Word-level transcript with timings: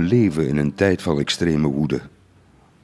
Leven 0.00 0.48
in 0.48 0.56
een 0.56 0.74
tijd 0.74 1.02
van 1.02 1.18
extreme 1.18 1.68
woede. 1.68 2.00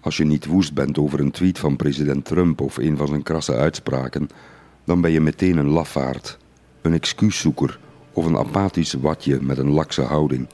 Als 0.01 0.17
je 0.17 0.25
niet 0.25 0.47
woest 0.47 0.75
bent 0.75 0.99
over 0.99 1.21
een 1.21 1.31
tweet 1.31 1.59
van 1.59 1.77
president 1.77 2.25
Trump 2.25 2.61
of 2.61 2.77
een 2.77 2.97
van 2.97 3.07
zijn 3.07 3.23
krasse 3.23 3.55
uitspraken, 3.55 4.29
dan 4.85 5.01
ben 5.01 5.11
je 5.11 5.21
meteen 5.21 5.57
een 5.57 5.69
lafaard, 5.69 6.39
een 6.83 6.93
excuuszoeker 6.93 7.79
of 8.13 8.25
een 8.25 8.37
apathisch 8.37 8.93
watje 8.93 9.43
met 9.43 9.59
een 9.59 9.71
lakse 9.71 10.03
houding. 10.03 10.49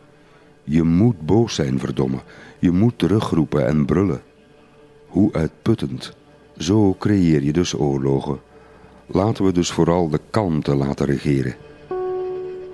Je 0.65 0.83
moet 0.83 1.27
boos 1.27 1.55
zijn, 1.55 1.79
verdomme. 1.79 2.19
Je 2.59 2.71
moet 2.71 2.99
terugroepen 2.99 3.67
en 3.67 3.85
brullen. 3.85 4.23
Hoe 5.07 5.33
uitputtend. 5.33 6.17
Zo 6.57 6.95
creëer 6.99 7.43
je 7.43 7.53
dus 7.53 7.75
oorlogen. 7.75 8.41
Laten 9.07 9.45
we 9.45 9.53
dus 9.53 9.71
vooral 9.71 10.09
de 10.09 10.21
kalmte 10.31 10.75
laten 10.75 11.07
regeren. 11.07 11.55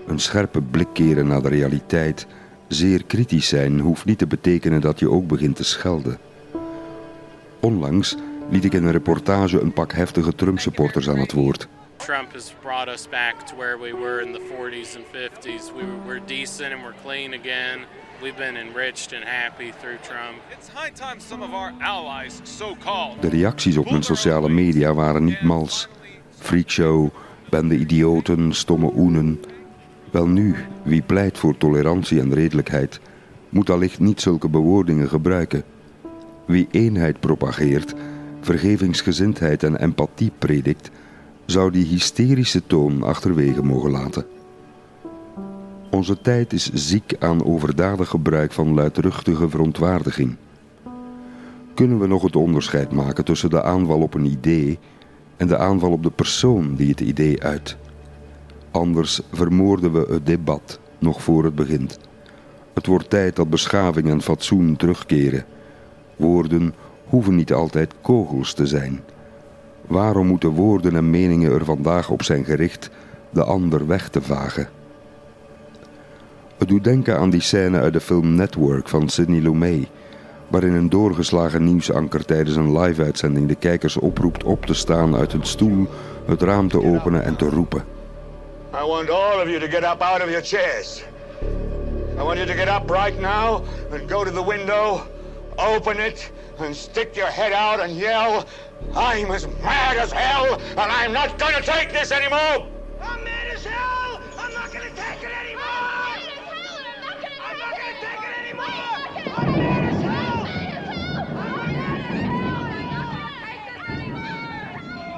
Een 0.07 0.19
scherpe 0.19 0.63
blik 0.63 0.89
keren 0.93 1.27
naar 1.27 1.43
de 1.43 1.49
realiteit, 1.49 2.27
zeer 2.69 3.05
kritisch 3.05 3.49
zijn, 3.49 3.81
hoeft 3.81 4.05
niet 4.05 4.19
te 4.19 4.27
betekenen 4.27 4.81
dat 4.81 4.99
je 4.99 5.11
ook 5.11 5.27
begint 5.27 5.57
te 5.57 5.65
schelden. 5.65 6.19
Onlangs 7.61 8.17
liet 8.51 8.65
ik 8.65 8.73
in 8.73 8.85
een 8.85 8.93
reportage 8.93 9.61
een 9.61 9.73
pak 9.73 9.93
heftige 9.93 10.35
Trump-supporters 10.35 11.09
aan 11.09 11.19
het 11.19 11.33
woord. 11.33 11.69
Trump 11.97 12.33
has 12.33 12.55
brought 12.63 12.89
us 12.89 13.09
back 13.09 13.47
to 13.47 13.57
where 13.57 13.79
we 13.79 13.93
were 13.93 14.23
in 14.23 14.33
the 14.33 14.41
40s 14.41 14.97
and 14.97 15.05
50s. 15.07 15.73
We, 15.77 15.85
we're 16.07 16.25
decent 16.27 16.73
and 16.73 16.83
we're 16.83 17.01
clean 17.03 17.33
again. 17.33 17.87
We've 18.23 18.37
been 18.37 18.57
enriched 18.57 19.13
and 19.13 19.25
happy 19.25 19.73
through 19.81 19.99
Trump. 20.03 20.39
It's 20.59 20.69
high 20.69 20.91
time 20.91 21.21
some 21.21 21.45
of 21.45 21.53
our 21.53 21.73
allies, 21.81 22.41
so-called, 22.43 23.23
De 23.23 23.29
reacties 23.29 23.77
op 23.77 23.91
mijn 23.91 24.03
sociale 24.03 24.49
media 24.49 24.95
waren 24.95 25.25
niet 25.25 25.43
mals. 25.43 25.89
Freakshow, 26.39 27.09
bende 27.51 27.77
idioten, 27.77 28.53
stomme 28.55 28.93
oenen. 28.97 29.41
Wel 30.11 30.27
nu, 30.27 30.55
wie 30.83 31.03
pleit 31.03 31.39
voor 31.39 31.57
tolerantie 31.57 32.21
en 32.21 32.35
redelijkheid, 32.35 33.01
moet 33.49 33.71
allicht 33.71 34.01
niet 34.01 34.21
zulke 34.21 34.49
bewoordingen 34.49 35.09
gebruiken. 35.09 35.63
Wie 36.47 36.69
eenheid 36.71 37.21
propageert, 37.21 37.95
vergevingsgezindheid 38.41 39.63
en 39.63 39.77
empathie 39.77 40.33
predikt, 40.39 40.91
zou 41.47 41.71
die 41.71 41.87
hysterische 41.87 42.67
toon 42.67 43.03
achterwege 43.03 43.63
mogen 43.63 43.91
laten. 43.91 44.27
Onze 45.91 46.21
tijd 46.21 46.53
is 46.53 46.71
ziek 46.73 47.15
aan 47.19 47.45
overdadig 47.45 48.09
gebruik 48.09 48.53
van 48.53 48.75
luidruchtige 48.75 49.49
verontwaardiging. 49.49 50.37
Kunnen 51.75 51.99
we 51.99 52.07
nog 52.07 52.23
het 52.23 52.37
onderscheid 52.37 52.93
maken 52.93 53.25
tussen 53.25 53.51
de 53.51 53.63
aanval 53.63 54.01
op 54.01 54.15
een 54.15 54.25
idee 54.25 54.79
en 55.37 55.47
de 55.47 55.59
aanval 55.59 55.93
op 55.93 56.03
de 56.03 56.11
persoon 56.11 56.75
die 56.75 56.89
het 56.89 57.01
idee 57.01 57.43
uit? 57.43 57.77
Anders 58.71 59.21
vermoorden 59.33 59.93
we 59.93 60.13
het 60.13 60.27
debat 60.27 60.79
nog 60.99 61.23
voor 61.23 61.45
het 61.45 61.55
begint. 61.55 61.99
Het 62.75 62.87
wordt 62.87 63.11
tijd 63.11 63.37
dat 63.37 63.51
beschaving 63.51 64.09
en 64.09 64.23
fatsoen 64.23 64.77
terugkeren. 64.77 65.45
Woorden 66.17 66.75
hoeven 67.05 67.35
niet 67.35 67.53
altijd 67.53 67.95
kogels 68.01 68.55
te 68.55 68.67
zijn. 68.67 69.01
Waarom 69.87 70.27
moeten 70.27 70.51
woorden 70.51 70.97
en 70.97 71.11
meningen 71.11 71.53
er 71.53 71.65
vandaag 71.65 72.11
op 72.11 72.23
zijn 72.23 72.45
gericht 72.45 72.91
de 73.31 73.45
ander 73.45 73.87
weg 73.87 74.09
te 74.09 74.23
vagen? 74.23 74.69
Het 76.59 76.69
doet 76.69 76.85
denken 76.85 77.19
aan 77.19 77.31
die 77.31 77.41
scène 77.41 77.79
uit 77.79 77.93
de 77.93 78.01
film 78.01 78.35
Network 78.35 78.89
van 78.89 79.09
Sidney 79.09 79.41
Lumet, 79.41 79.89
waarin 80.49 80.73
een 80.73 80.89
doorgeslagen 80.89 81.65
nieuwsanker 81.65 82.25
tijdens 82.25 82.57
een 82.57 82.79
live-uitzending 82.79 83.49
de 83.49 83.55
kijkers 83.55 83.97
oproept 83.97 84.45
op 84.45 84.67
te 84.67 84.75
staan 84.75 85.17
uit 85.17 85.33
hun 85.33 85.47
stoel, 85.47 85.87
het 86.27 86.43
raam 86.43 86.69
te 86.69 86.85
openen 86.85 87.25
en 87.25 87.37
te 87.37 87.49
roepen. 87.49 87.98
I 88.73 88.85
want 88.85 89.09
all 89.09 89.41
of 89.41 89.49
you 89.49 89.59
to 89.59 89.67
get 89.67 89.83
up 89.83 90.03
out 90.03 90.21
of 90.21 90.31
your 90.31 90.43
chairs. 90.43 91.03
I 92.19 92.23
want 92.23 92.39
you 92.39 92.45
to 92.45 92.55
get 92.55 92.69
up 92.69 92.91
right 92.91 93.19
now 93.19 93.65
and 93.91 94.07
go 94.07 94.25
to 94.25 94.31
the 94.31 94.43
window, 94.43 95.09
open 95.57 95.99
it, 95.99 96.31
and 96.59 96.77
stick 96.77 97.17
your 97.17 97.29
head 97.29 97.53
out 97.53 97.81
and 97.81 97.97
yell, 97.97 98.47
I'm 98.95 99.31
as 99.31 99.47
mad 99.63 99.97
as 99.97 100.13
hell, 100.13 100.55
and 100.55 100.81
I'm 100.81 101.15
not 101.15 101.39
gonna 101.39 101.63
take 101.63 101.93
this 101.93 102.13
anymore! 102.13 102.67
I'm 103.01 103.25
mad 103.25 103.47
as 103.53 103.65
hell! 103.65 104.21
I'm 104.37 104.53
not 104.53 104.71
gonna 104.71 104.91
take 104.91 105.23
it 105.23 105.33
anymore! 105.33 105.63
I'm 107.45 107.59
not 107.59 107.75
gonna 107.79 107.95
take 108.03 108.21
it 108.21 108.35
anymore! 108.45 108.67
I'm 109.37 109.53
mad 109.53 109.85
as 109.95 110.03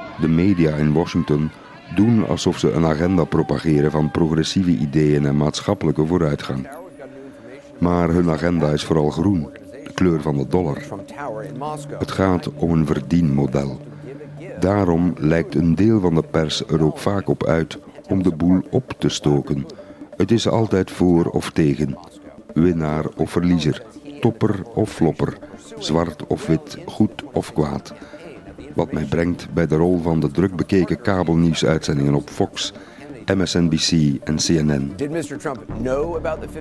hell! 0.09 0.21
De 0.21 0.29
media 0.29 0.77
in 0.77 0.95
Washington 0.95 1.51
doen 1.95 2.29
alsof 2.29 2.59
ze 2.59 2.73
een 2.73 2.87
agenda 2.87 3.25
propageren 3.25 3.91
van 3.91 4.11
progressieve 4.11 4.71
ideeën 4.71 5.27
en 5.27 5.37
maatschappelijke 5.37 6.07
vooruitgang. 6.07 6.69
Maar 7.79 8.09
hun 8.09 8.31
agenda 8.31 8.69
is 8.69 8.85
vooral 8.85 9.11
groen, 9.11 9.49
de 9.85 9.93
kleur 9.95 10.23
van 10.23 10.37
de 10.37 10.47
dollar. 10.47 10.79
Het 11.99 12.11
gaat 12.11 12.51
om 12.55 12.71
een 12.71 12.87
verdienmodel. 12.87 13.81
Daarom 14.61 15.15
lijkt 15.19 15.55
een 15.55 15.75
deel 15.75 16.01
van 16.01 16.15
de 16.15 16.23
pers 16.31 16.67
er 16.67 16.85
ook 16.85 16.99
vaak 16.99 17.29
op 17.29 17.45
uit 17.47 17.79
om 18.09 18.23
de 18.23 18.37
boel 18.37 18.63
op 18.71 18.95
te 18.99 19.09
stoken. 19.09 19.67
Het 20.17 20.31
is 20.31 20.49
altijd 20.49 20.91
voor 20.91 21.25
of 21.25 21.51
tegen, 21.51 21.99
winnaar 22.55 23.05
of 23.17 23.31
verliezer, 23.31 23.83
topper 24.21 24.63
of 24.75 24.91
flopper, 24.91 25.39
zwart 25.79 26.27
of 26.27 26.47
wit, 26.47 26.79
goed 26.87 27.25
of 27.33 27.53
kwaad. 27.53 27.95
Wat 28.75 28.93
mij 28.93 29.05
brengt 29.05 29.49
bij 29.53 29.67
de 29.67 29.77
rol 29.77 30.01
van 30.03 30.21
de 30.21 30.31
druk 30.31 30.57
bekeken 30.57 31.01
kabelnieuwsuitzendingen 31.01 32.15
op 32.15 32.31
Fox, 32.31 32.73
MSNBC 33.27 34.19
en 34.25 34.37
CNN. 34.37 34.93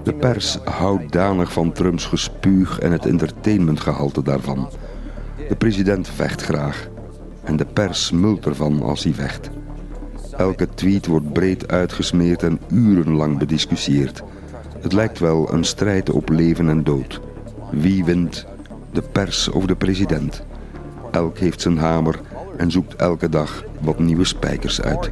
De 0.03 0.14
pers 0.20 0.58
houdt 0.64 1.12
danig 1.12 1.52
van 1.52 1.72
Trumps 1.72 2.06
gespuug 2.06 2.80
en 2.80 2.92
het 2.92 3.06
entertainmentgehalte 3.06 4.24
daarvan. 4.24 4.70
De 5.50 5.56
president 5.56 6.08
vecht 6.08 6.42
graag 6.42 6.90
en 7.44 7.56
de 7.56 7.66
pers 7.66 8.06
smult 8.06 8.46
ervan 8.46 8.81
als 8.81 9.03
hij 9.03 9.14
vecht. 9.14 9.50
Elke 10.38 10.68
tweet 10.70 11.06
wordt 11.06 11.34
breed 11.34 11.68
uitgesmeerd 11.68 12.44
en 12.44 12.59
urenlang 12.72 13.38
bediscussieerd. 13.38 14.24
Het 14.80 14.94
lijkt 14.94 15.20
wel 15.20 15.53
een 15.53 15.64
strijd 15.64 16.09
op 16.09 16.30
leven 16.30 16.70
en 16.70 16.84
dood. 16.84 17.22
Wie 17.72 18.06
wint, 18.06 18.46
de 18.91 19.02
pers 19.02 19.50
of 19.50 19.66
de 19.66 19.76
president? 19.76 20.44
Elk 21.12 21.38
heeft 21.38 21.62
zijn 21.62 21.78
hamer 21.78 22.20
en 22.58 22.72
zoekt 22.72 22.96
elke 22.96 23.30
dag 23.30 23.64
wat 23.81 24.00
nieuwe 24.00 24.25
spijkers 24.25 24.81
uit. 24.81 25.12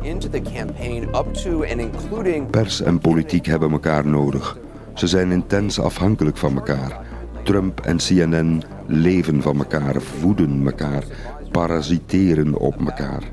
Pers 2.50 2.81
en 2.81 3.00
politiek 3.00 3.46
hebben 3.46 3.72
elkaar 3.72 4.08
nodig. 4.08 4.58
Ze 4.94 5.08
zijn 5.08 5.31
intens 5.31 5.80
afhankelijk 5.80 6.38
van 6.38 6.56
elkaar. 6.56 7.00
Trump 7.44 7.80
en 7.80 7.97
CNN 7.97 8.63
leven 8.85 9.41
van 9.41 9.58
elkaar, 9.58 10.02
voeden 10.02 10.66
elkaar, 10.66 11.03
parasiteren 11.52 12.58
op 12.58 12.79
elkaar. 12.79 13.24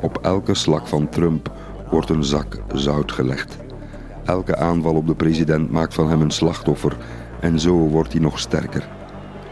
Op 0.00 0.18
elke 0.22 0.54
slag 0.54 0.88
van 0.88 1.08
Trump 1.08 1.52
wordt 1.90 2.10
een 2.10 2.24
zak 2.24 2.58
zout 2.72 3.12
gelegd. 3.12 3.56
Elke 4.24 4.56
aanval 4.56 4.94
op 4.94 5.06
de 5.06 5.14
president 5.14 5.70
maakt 5.70 5.94
van 5.94 6.08
hem 6.08 6.20
een 6.20 6.30
slachtoffer 6.30 6.96
en 7.40 7.60
zo 7.60 7.72
wordt 7.74 8.12
hij 8.12 8.20
nog 8.20 8.38
sterker. 8.38 8.95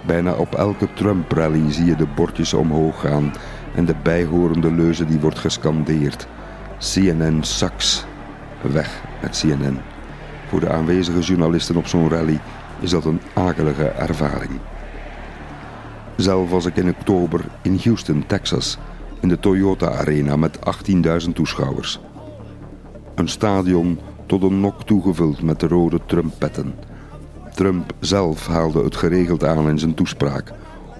Bijna 0.06 0.32
op 0.32 0.54
elke 0.54 0.88
Trump-rally 0.94 1.72
zie 1.72 1.84
je 1.84 1.96
de 1.96 2.06
bordjes 2.14 2.54
omhoog 2.54 3.00
gaan 3.00 3.32
en 3.74 3.84
de 3.84 3.94
bijhorende 4.02 4.72
leuze 4.72 5.04
die 5.04 5.20
wordt 5.20 5.38
gescandeerd. 5.38 6.26
CNN 6.78 7.38
sucks. 7.42 8.04
Weg 8.60 9.02
met 9.22 9.38
CNN. 9.38 9.78
Voor 10.48 10.60
de 10.60 10.70
aanwezige 10.70 11.20
journalisten 11.20 11.76
op 11.76 11.86
zo'n 11.86 12.08
rally 12.08 12.40
is 12.80 12.90
dat 12.90 13.04
een 13.04 13.20
akelige 13.34 13.84
ervaring. 13.84 14.60
Zelf 16.16 16.50
was 16.50 16.66
ik 16.66 16.76
in 16.76 16.88
oktober 16.88 17.44
in 17.62 17.80
Houston, 17.82 18.24
Texas, 18.26 18.78
in 19.20 19.28
de 19.28 19.40
Toyota 19.40 19.90
Arena 19.90 20.36
met 20.36 20.58
18.000 21.26 21.32
toeschouwers. 21.34 22.00
Een 23.14 23.28
stadion 23.28 23.98
tot 24.26 24.42
een 24.42 24.60
nok 24.60 24.82
toegevuld 24.82 25.42
met 25.42 25.60
de 25.60 25.66
rode 25.66 26.00
Trumpetten. 26.06 26.74
Trump 27.54 27.94
zelf 28.00 28.46
haalde 28.46 28.84
het 28.84 28.96
geregeld 28.96 29.44
aan 29.44 29.68
in 29.68 29.78
zijn 29.78 29.94
toespraak. 29.94 30.52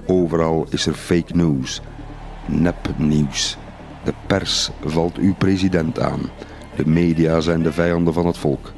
Overal 0.07 0.67
is 0.71 0.87
er 0.87 0.95
fake 0.95 1.37
news, 1.37 1.81
nepnieuws. 2.47 3.57
De 4.05 4.13
pers 4.27 4.71
valt 4.85 5.17
uw 5.17 5.35
president 5.35 6.01
aan. 6.01 6.21
De 6.77 6.87
media 6.87 7.41
zijn 7.41 7.63
de 7.63 7.73
vijanden 7.73 8.13
van 8.13 8.27
het 8.27 8.39
volk. 8.39 8.73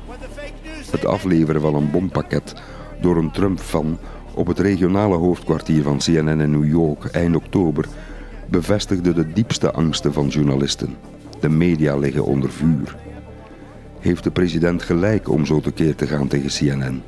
Het 0.90 1.06
afleveren 1.06 1.60
van 1.60 1.74
een 1.74 1.90
bompakket 1.90 2.54
door 3.00 3.16
een 3.16 3.30
Trump-fan 3.30 3.98
op 4.34 4.46
het 4.46 4.58
regionale 4.58 5.16
hoofdkwartier 5.16 5.82
van 5.82 5.98
CNN 5.98 6.40
in 6.40 6.50
New 6.50 6.68
York 6.68 7.04
eind 7.04 7.36
oktober 7.36 7.86
bevestigde 8.48 9.12
de 9.12 9.32
diepste 9.32 9.72
angsten 9.72 10.12
van 10.12 10.28
journalisten. 10.28 10.96
De 11.40 11.48
media 11.48 11.96
liggen 11.96 12.24
onder 12.24 12.50
vuur. 12.50 12.96
Heeft 13.98 14.24
de 14.24 14.30
president 14.30 14.82
gelijk 14.82 15.28
om 15.28 15.46
zo 15.46 15.60
tekeer 15.60 15.94
te 15.94 16.06
gaan 16.06 16.28
tegen 16.28 16.48
CNN? 16.48 17.02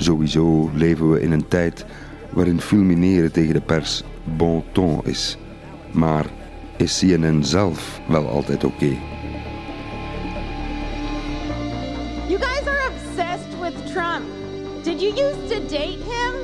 Sowieso 0.00 0.70
leven 0.74 1.10
we 1.10 1.20
in 1.20 1.32
een 1.32 1.48
tijd 1.48 1.84
waarin 2.30 2.60
fulmineren 2.60 3.32
tegen 3.32 3.54
de 3.54 3.60
pers 3.60 4.02
bon 4.24 4.64
ton 4.72 5.00
is. 5.04 5.36
Maar 5.92 6.26
is 6.76 6.98
CNN 6.98 7.44
zelf 7.44 8.00
wel 8.08 8.28
altijd 8.28 8.64
oké? 8.64 8.96
You 12.28 12.38
guys 12.40 12.66
are 12.66 12.90
obsessed 12.90 13.60
with 13.60 13.92
Trump. 13.92 14.24
Did 14.82 14.98
Did 14.98 15.16
you 15.16 15.26
used 15.28 15.48
to 15.48 15.60
date 15.68 15.98
him? 15.98 16.34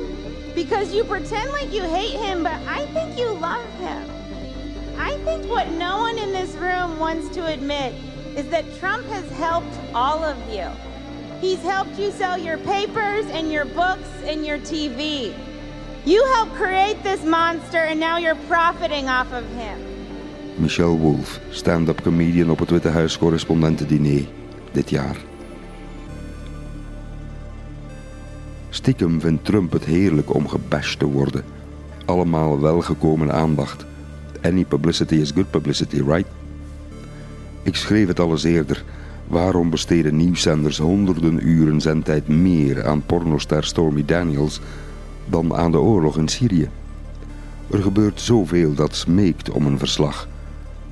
Because 0.55 0.95
you 0.95 1.03
pretend 1.03 1.51
like 1.51 1.73
you 1.73 1.83
hate 1.83 2.17
him, 2.25 2.43
but 2.43 2.59
I 2.67 2.85
think 2.93 3.17
you 3.17 3.27
love 3.39 3.65
him. 3.79 4.03
I 4.99 5.17
think 5.25 5.45
what 5.45 5.67
no 5.71 5.97
one 5.97 6.17
in 6.17 6.31
this 6.31 6.53
room 6.55 6.99
wants 6.99 7.35
to 7.35 7.45
admit 7.45 7.93
is 8.35 8.47
that 8.49 8.65
Trump 8.79 9.05
has 9.07 9.29
helped 9.31 9.77
all 9.93 10.23
of 10.23 10.37
you. 10.53 10.86
He's 11.41 11.61
helped 11.61 11.99
you 11.99 12.11
sell 12.11 12.37
your 12.37 12.57
papers 12.57 13.25
and 13.31 13.51
your 13.51 13.65
books 13.65 14.09
and 14.25 14.45
your 14.45 14.57
TV. 14.57 15.33
You 16.05 16.25
helped 16.33 16.53
create 16.53 17.03
this 17.03 17.23
monster 17.23 17.77
and 17.77 17.99
now 17.99 18.17
you're 18.17 18.41
profiting 18.47 19.07
off 19.07 19.31
of 19.33 19.45
him. 19.55 19.77
Michelle 20.57 20.97
Wolf, 20.97 21.39
stand-up 21.51 22.01
comedian 22.01 22.49
op 22.49 22.59
het 22.59 22.69
Witte 22.69 22.89
Huis 22.89 23.17
correspondentendiner 23.17 24.25
dit 24.71 24.89
jaar. 24.89 25.15
Stiekem 28.69 29.21
vindt 29.21 29.45
Trump 29.45 29.71
het 29.71 29.85
heerlijk 29.85 30.33
om 30.33 30.47
gebashed 30.47 30.99
te 30.99 31.05
worden. 31.05 31.43
Allemaal 32.05 32.61
welgekomen 32.61 33.33
aandacht. 33.33 33.85
Any 34.41 34.65
publicity 34.65 35.15
is 35.15 35.31
good 35.31 35.49
publicity, 35.49 36.01
right? 36.01 36.27
Ik 37.63 37.75
schreef 37.75 38.07
het 38.07 38.19
al 38.19 38.37
eerder. 38.43 38.83
Waarom 39.27 39.69
besteden 39.69 40.15
nieuwszenders 40.15 40.77
honderden 40.77 41.47
uren 41.47 41.81
zendtijd 41.81 42.27
meer 42.27 42.85
aan 42.87 43.05
pornoster 43.05 43.63
Stormy 43.63 44.05
Daniels 44.05 44.59
dan 45.25 45.55
aan 45.55 45.71
de 45.71 45.79
oorlog 45.79 46.17
in 46.17 46.27
Syrië? 46.27 46.69
Er 47.71 47.81
gebeurt 47.81 48.21
zoveel 48.21 48.73
dat 48.73 48.95
smeekt 48.95 49.49
om 49.49 49.65
een 49.65 49.77
verslag. 49.77 50.27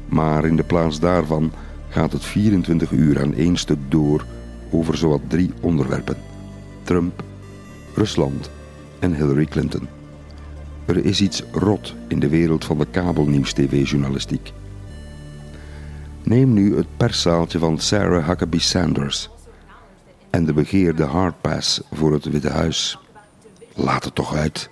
Maar 0.05 0.45
in 0.45 0.55
de 0.55 0.63
plaats 0.63 0.99
daarvan 0.99 1.51
gaat 1.89 2.11
het 2.11 2.23
24 2.23 2.91
uur 2.91 3.21
aan 3.21 3.33
één 3.33 3.57
stuk 3.57 3.79
door 3.89 4.25
over 4.71 4.97
zowat 4.97 5.21
drie 5.27 5.51
onderwerpen: 5.59 6.17
Trump, 6.83 7.23
Rusland 7.93 8.49
en 8.99 9.15
Hillary 9.15 9.45
Clinton. 9.45 9.87
Er 10.85 11.05
is 11.05 11.21
iets 11.21 11.43
rot 11.51 11.95
in 12.07 12.19
de 12.19 12.29
wereld 12.29 12.65
van 12.65 12.77
de 12.77 12.85
kabelnieuws-tv-journalistiek. 12.91 14.53
Neem 16.25 16.53
nu 16.53 16.75
het 16.75 16.97
perszaaltje 16.97 17.59
van 17.59 17.79
Sarah 17.79 18.27
Huckabee 18.27 18.59
Sanders 18.59 19.29
en 20.29 20.45
de 20.45 20.53
begeerde 20.53 21.03
hardpass 21.03 21.81
voor 21.91 22.13
het 22.13 22.25
Witte 22.25 22.49
Huis. 22.49 22.99
Laat 23.73 24.03
het 24.03 24.15
toch 24.15 24.35
uit. 24.35 24.69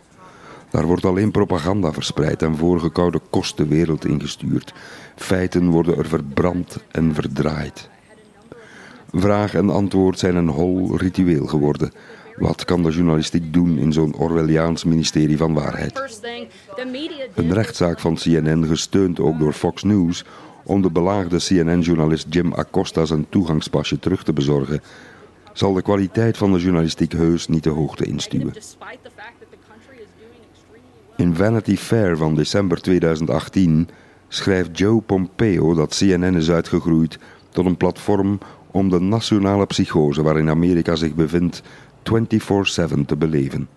Daar 0.69 0.85
wordt 0.85 1.05
alleen 1.05 1.31
propaganda 1.31 1.94
verspreid 1.94 2.41
en 2.41 2.57
voorgekoude 2.57 3.19
kost 3.29 3.57
de 3.57 3.67
wereld 3.67 4.05
ingestuurd. 4.05 4.73
Feiten 5.15 5.69
worden 5.69 5.97
er 5.97 6.05
verbrand 6.05 6.77
en 6.91 7.13
verdraaid. 7.13 7.89
Vraag 9.11 9.53
en 9.53 9.69
antwoord 9.69 10.19
zijn 10.19 10.35
een 10.35 10.49
hol 10.49 10.97
ritueel 10.97 11.45
geworden. 11.45 11.91
Wat 12.35 12.65
kan 12.65 12.83
de 12.83 12.91
journalistiek 12.91 13.53
doen 13.53 13.77
in 13.77 13.94
zo'n 13.94 14.15
Orwelliaans 14.15 14.83
ministerie 14.83 15.38
van 15.38 15.53
waarheid? 15.53 16.19
Een 17.35 17.53
rechtszaak 17.53 17.99
van 17.99 18.15
CNN, 18.15 18.65
gesteund 18.65 19.19
ook 19.19 19.39
door 19.39 19.53
Fox 19.53 19.83
News, 19.83 20.25
om 20.63 20.81
de 20.81 20.92
belaagde 20.92 21.38
CNN-journalist 21.38 22.25
Jim 22.30 22.54
Acosta 22.54 23.06
zijn 23.06 23.25
toegangspasje 23.30 24.00
terug 24.00 24.24
te 24.24 24.33
bezorgen, 24.33 24.81
zal 25.54 25.74
de 25.74 25.81
kwaliteit 25.81 26.38
van 26.38 26.51
de 26.54 26.60
journalistiek 26.60 27.12
heus 27.12 27.48
niet 27.48 27.63
de 27.63 27.69
hoogte 27.69 28.06
instuwen. 28.06 28.54
In 31.18 31.36
Vanity 31.36 31.75
Fair 31.75 32.18
van 32.18 32.36
december 32.36 32.81
2018 32.81 33.89
schrijft 34.27 34.77
Joe 34.77 35.01
Pompeo 35.01 35.74
dat 35.74 35.95
CNN 35.98 36.36
is 36.36 36.51
uitgegroeid 36.51 37.19
tot 37.50 37.66
een 37.66 37.77
platform 37.77 38.39
om 38.71 38.89
de 38.89 39.00
nationale 39.00 39.66
psychose 39.66 40.24
waarin 40.24 40.50
Amerika 40.50 40.95
zich 40.95 41.16
bevindt 41.16 41.62
24/7 42.04 43.06
te 43.06 43.16
beleven: 43.18 43.69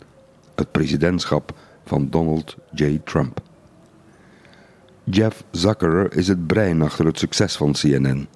het 0.55 0.71
presidentschap 0.71 1.53
van 1.85 2.07
Donald 2.11 2.57
J. 2.75 3.01
Trump. 3.05 3.41
Jeff 5.11 5.45
Zucker 5.51 6.17
is 6.17 6.29
het 6.29 6.47
brein 6.47 6.83
achter 6.83 7.07
het 7.07 7.19
succes 7.19 7.57
van 7.57 7.73
CNN. 7.73 8.27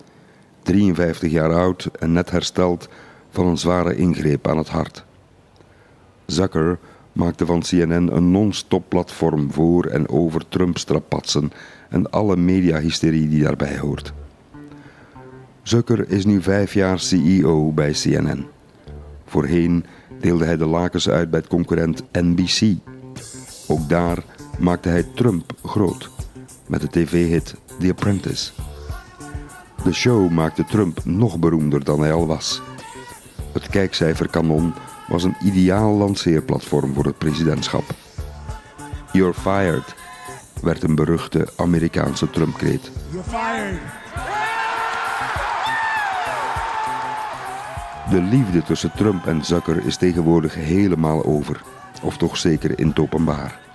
53 0.62 1.30
jaar 1.30 1.54
oud 1.54 1.88
en 1.98 2.12
net 2.12 2.30
hersteld 2.30 2.88
van 3.30 3.46
een 3.46 3.58
zware 3.58 3.96
ingreep 3.96 4.48
aan 4.48 4.58
het 4.58 4.68
hart. 4.68 5.04
Zucker 6.26 6.78
maakte 7.12 7.46
van 7.46 7.60
CNN 7.60 8.16
een 8.16 8.30
non-stop 8.30 8.88
platform 8.88 9.52
voor 9.52 9.84
en 9.84 10.08
over 10.08 10.48
Trump-strapatsen 10.48 11.52
en 11.88 12.10
alle 12.10 12.36
mediahysterie 12.36 13.28
die 13.28 13.42
daarbij 13.42 13.78
hoort. 13.78 14.12
Zucker 15.62 16.10
is 16.10 16.24
nu 16.24 16.42
vijf 16.42 16.74
jaar 16.74 17.00
CEO 17.00 17.72
bij 17.72 17.92
CNN. 17.92 18.46
Voorheen 19.24 19.84
deelde 20.20 20.44
hij 20.44 20.56
de 20.56 20.66
lakens 20.66 21.08
uit 21.08 21.30
bij 21.30 21.40
het 21.40 21.48
concurrent 21.48 22.02
NBC. 22.12 22.76
Ook 23.66 23.88
daar 23.88 24.24
maakte 24.58 24.88
hij 24.88 25.02
Trump 25.14 25.52
groot 25.62 26.19
met 26.70 26.80
de 26.80 26.88
tv-hit 26.88 27.54
The 27.78 27.88
Apprentice. 27.90 28.52
De 29.84 29.92
show 29.92 30.30
maakte 30.30 30.64
Trump 30.64 31.04
nog 31.04 31.38
beroemder 31.38 31.84
dan 31.84 32.00
hij 32.00 32.12
al 32.12 32.26
was. 32.26 32.60
Het 33.52 33.68
kijkcijferkanon 33.68 34.74
was 35.08 35.24
een 35.24 35.36
ideaal 35.44 35.94
lanceerplatform 35.96 36.94
voor 36.94 37.04
het 37.04 37.18
presidentschap. 37.18 37.84
You're 39.12 39.34
fired 39.34 39.94
werd 40.62 40.82
een 40.82 40.94
beruchte 40.94 41.48
Amerikaanse 41.56 42.30
Trump-kreet. 42.30 42.90
De 48.10 48.20
liefde 48.20 48.62
tussen 48.62 48.92
Trump 48.96 49.26
en 49.26 49.44
Zucker 49.44 49.86
is 49.86 49.96
tegenwoordig 49.96 50.54
helemaal 50.54 51.24
over, 51.24 51.62
of 52.02 52.16
toch 52.16 52.36
zeker 52.36 52.78
in 52.78 52.88
het 52.88 52.98
openbaar. 52.98 53.69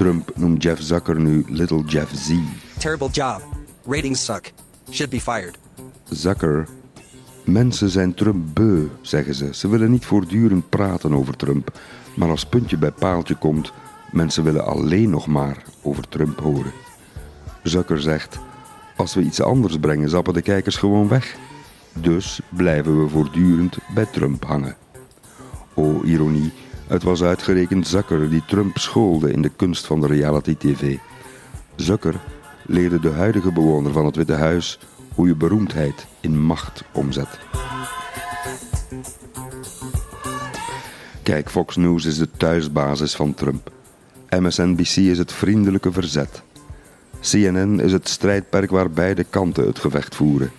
Trump 0.00 0.30
noemt 0.34 0.62
Jeff 0.62 0.82
Zucker 0.82 1.20
nu 1.20 1.44
Little 1.48 1.82
Jeff 1.84 2.14
Z. 2.14 2.32
Terrible 2.78 3.08
job. 3.10 3.42
Ratings 3.86 4.24
suck. 4.24 4.52
Should 4.90 5.10
be 5.10 5.20
fired. 5.20 5.58
Zucker. 6.10 6.68
Mensen 7.44 7.90
zijn 7.90 8.14
Trump 8.14 8.54
beu, 8.54 8.88
zeggen 9.00 9.34
ze. 9.34 9.54
Ze 9.54 9.68
willen 9.68 9.90
niet 9.90 10.04
voortdurend 10.04 10.68
praten 10.68 11.14
over 11.14 11.36
Trump. 11.36 11.78
Maar 12.16 12.28
als 12.28 12.46
puntje 12.46 12.76
bij 12.76 12.90
paaltje 12.90 13.34
komt, 13.34 13.72
mensen 14.10 14.44
willen 14.44 14.66
alleen 14.66 15.10
nog 15.10 15.26
maar 15.26 15.62
over 15.82 16.08
Trump 16.08 16.40
horen. 16.40 16.72
Zucker 17.62 18.00
zegt: 18.00 18.38
Als 18.96 19.14
we 19.14 19.22
iets 19.22 19.42
anders 19.42 19.78
brengen, 19.78 20.08
zappen 20.08 20.34
de 20.34 20.42
kijkers 20.42 20.76
gewoon 20.76 21.08
weg. 21.08 21.36
Dus 21.92 22.40
blijven 22.48 23.02
we 23.02 23.08
voortdurend 23.08 23.78
bij 23.94 24.06
Trump 24.06 24.44
hangen. 24.44 24.76
O 25.74 26.02
ironie, 26.02 26.52
het 26.90 27.02
was 27.02 27.22
uitgerekend 27.22 27.86
Zucker 27.86 28.30
die 28.30 28.42
Trump 28.46 28.78
schoolde 28.78 29.32
in 29.32 29.42
de 29.42 29.48
kunst 29.48 29.86
van 29.86 30.00
de 30.00 30.06
reality-tv. 30.06 30.96
Zucker 31.76 32.14
leerde 32.66 33.00
de 33.00 33.10
huidige 33.10 33.52
bewoner 33.52 33.92
van 33.92 34.06
het 34.06 34.16
Witte 34.16 34.32
Huis 34.32 34.78
hoe 35.14 35.26
je 35.26 35.34
beroemdheid 35.34 36.06
in 36.20 36.40
macht 36.40 36.82
omzet. 36.92 37.38
Kijk, 41.22 41.50
Fox 41.50 41.76
News 41.76 42.04
is 42.04 42.18
de 42.18 42.28
thuisbasis 42.36 43.14
van 43.14 43.34
Trump. 43.34 43.70
MSNBC 44.28 44.96
is 44.96 45.18
het 45.18 45.32
vriendelijke 45.32 45.92
verzet. 45.92 46.42
CNN 47.20 47.80
is 47.80 47.92
het 47.92 48.08
strijdperk 48.08 48.70
waar 48.70 48.90
beide 48.90 49.24
kanten 49.24 49.66
het 49.66 49.78
gevecht 49.78 50.14
voeren. 50.14 50.50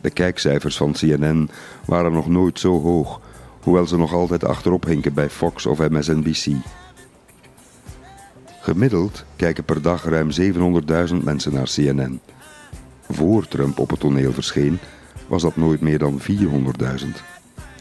De 0.00 0.10
kijkcijfers 0.10 0.76
van 0.76 0.92
CNN 0.92 1.50
waren 1.84 2.12
nog 2.12 2.28
nooit 2.28 2.58
zo 2.58 2.80
hoog, 2.80 3.20
hoewel 3.62 3.86
ze 3.86 3.96
nog 3.96 4.12
altijd 4.12 4.44
achterop 4.44 4.84
hinken 4.84 5.14
bij 5.14 5.30
Fox 5.30 5.66
of 5.66 5.88
MSNBC. 5.88 6.46
Gemiddeld 8.60 9.24
kijken 9.36 9.64
per 9.64 9.82
dag 9.82 10.04
ruim 10.04 10.30
700.000 10.40 11.14
mensen 11.24 11.52
naar 11.52 11.70
CNN. 11.74 12.20
Voor 13.10 13.48
Trump 13.48 13.78
op 13.78 13.90
het 13.90 14.00
toneel 14.00 14.32
verscheen, 14.32 14.78
was 15.26 15.42
dat 15.42 15.56
nooit 15.56 15.80
meer 15.80 15.98
dan 15.98 16.20
400.000. 16.20 16.26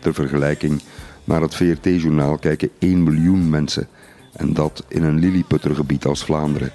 Ter 0.01 0.13
vergelijking, 0.13 0.81
naar 1.23 1.41
het 1.41 1.55
VRT-journaal 1.55 2.37
kijken 2.37 2.69
1 2.79 3.03
miljoen 3.03 3.49
mensen, 3.49 3.87
en 4.33 4.53
dat 4.53 4.85
in 4.87 5.03
een 5.03 5.19
Lilliputtergebied 5.19 6.05
als 6.05 6.23
Vlaanderen. 6.23 6.71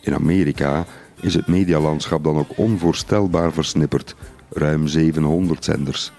In 0.00 0.14
Amerika 0.14 0.86
is 1.20 1.34
het 1.34 1.46
medialandschap 1.46 2.24
dan 2.24 2.36
ook 2.36 2.58
onvoorstelbaar 2.58 3.52
versnipperd 3.52 4.14
ruim 4.50 4.86
700 4.86 5.64
zenders. 5.64 6.12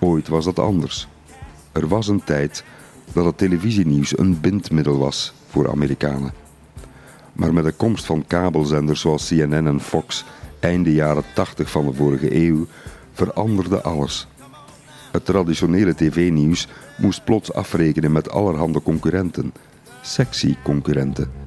Ooit 0.00 0.28
was 0.28 0.44
dat 0.44 0.58
anders. 0.58 1.08
Er 1.72 1.88
was 1.88 2.08
een 2.08 2.24
tijd 2.24 2.64
dat 3.12 3.24
het 3.24 3.38
televisienieuws 3.38 4.18
een 4.18 4.40
bindmiddel 4.40 4.98
was 4.98 5.32
voor 5.48 5.70
Amerikanen. 5.70 6.32
Maar 7.32 7.52
met 7.52 7.64
de 7.64 7.72
komst 7.72 8.04
van 8.04 8.24
kabelzenders 8.26 9.00
zoals 9.00 9.28
CNN 9.28 9.66
en 9.66 9.80
Fox 9.80 10.24
einde 10.60 10.92
jaren 10.92 11.24
80 11.34 11.70
van 11.70 11.86
de 11.86 11.92
vorige 11.92 12.46
eeuw 12.46 12.66
veranderde 13.12 13.82
alles. 13.82 14.26
Het 15.12 15.24
traditionele 15.24 15.94
tv-nieuws 15.94 16.68
moest 16.98 17.24
plots 17.24 17.52
afrekenen 17.52 18.12
met 18.12 18.30
allerhande 18.30 18.82
concurrenten, 18.82 19.52
sexy 20.02 20.56
concurrenten 20.62 21.46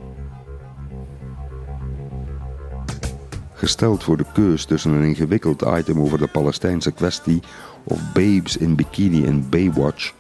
Gesteld 3.62 4.04
voor 4.04 4.18
de 4.18 4.26
keus 4.34 4.66
tussen 4.66 4.92
een 4.92 5.04
ingewikkeld 5.04 5.62
item 5.62 6.02
over 6.02 6.18
de 6.18 6.28
Palestijnse 6.28 6.92
kwestie 6.92 7.40
of 7.84 8.00
babes 8.14 8.58
in 8.58 8.76
bikini 8.76 9.24
in 9.24 9.50
Baywatch, 9.50 10.14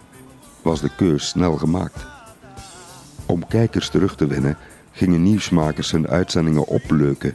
was 0.61 0.81
de 0.81 0.89
keus 0.95 1.27
snel 1.27 1.57
gemaakt. 1.57 2.05
Om 3.25 3.47
kijkers 3.47 3.89
terug 3.89 4.15
te 4.15 4.27
winnen 4.27 4.57
gingen 4.91 5.23
nieuwsmakers 5.23 5.91
hun 5.91 6.07
uitzendingen 6.07 6.67
opleuken. 6.67 7.33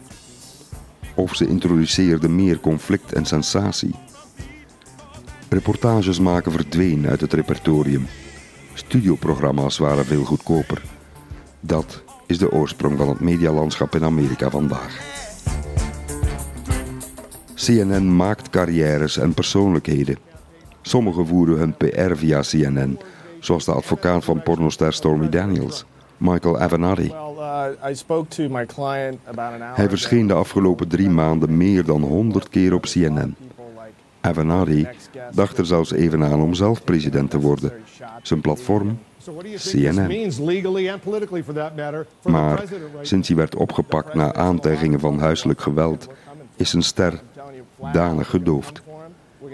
Of 1.15 1.35
ze 1.35 1.49
introduceerden 1.49 2.35
meer 2.35 2.61
conflict 2.61 3.13
en 3.13 3.25
sensatie. 3.25 3.95
Reportages 5.49 6.21
maken 6.21 6.53
verdween 6.53 7.07
uit 7.07 7.21
het 7.21 7.33
repertorium. 7.33 8.07
Studioprogramma's 8.75 9.79
waren 9.79 10.05
veel 10.05 10.25
goedkoper. 10.25 10.83
Dat 11.61 12.03
is 12.27 12.39
de 12.39 12.53
oorsprong 12.53 12.99
van 12.99 13.09
het 13.09 13.21
medialandschap 13.21 13.95
in 13.95 14.05
Amerika 14.05 14.51
vandaag. 14.51 15.16
CNN 17.67 18.17
maakt 18.17 18.51
carrières 18.51 19.19
en 19.19 19.35
persoonlijkheden. 19.35 20.17
Sommigen 20.83 21.27
voeren 21.27 21.59
hun 21.59 21.77
PR 21.77 22.15
via 22.15 22.41
CNN, 22.41 22.99
zoals 23.41 23.65
de 23.65 23.73
advocaat 23.73 24.25
van 24.25 24.43
pornoster 24.43 24.93
Stormy 24.93 25.29
Daniels, 25.29 25.85
Michael 26.17 26.59
Avenatti. 26.59 27.13
Hij 29.75 29.89
verscheen 29.89 30.27
de 30.27 30.33
afgelopen 30.33 30.89
drie 30.89 31.11
maanden 31.11 31.57
meer 31.57 31.85
dan 31.85 32.03
100 32.03 32.49
keer 32.49 32.75
op 32.75 32.83
CNN. 32.83 33.35
Avenatti 34.21 34.89
dacht 35.33 35.59
er 35.59 35.67
zelfs 35.67 35.93
even 35.93 36.25
aan 36.25 36.41
om 36.41 36.55
zelf 36.55 36.85
president 36.85 37.31
te 37.31 37.41
worden. 37.41 37.73
Zijn 38.23 38.41
platform? 38.41 38.99
CNN. 39.55 40.33
Maar 42.23 42.65
sinds 43.01 43.29
hij 43.29 43.37
werd 43.37 43.55
opgepakt 43.55 44.15
na 44.15 44.33
aantijgingen 44.35 45.01
van 45.01 45.19
huiselijk 45.19 45.61
geweld, 45.61 46.09
is 46.57 46.71
zijn 46.71 46.83
ster 46.83 47.21
danig 47.93 48.31
gedoofd. 48.31 48.83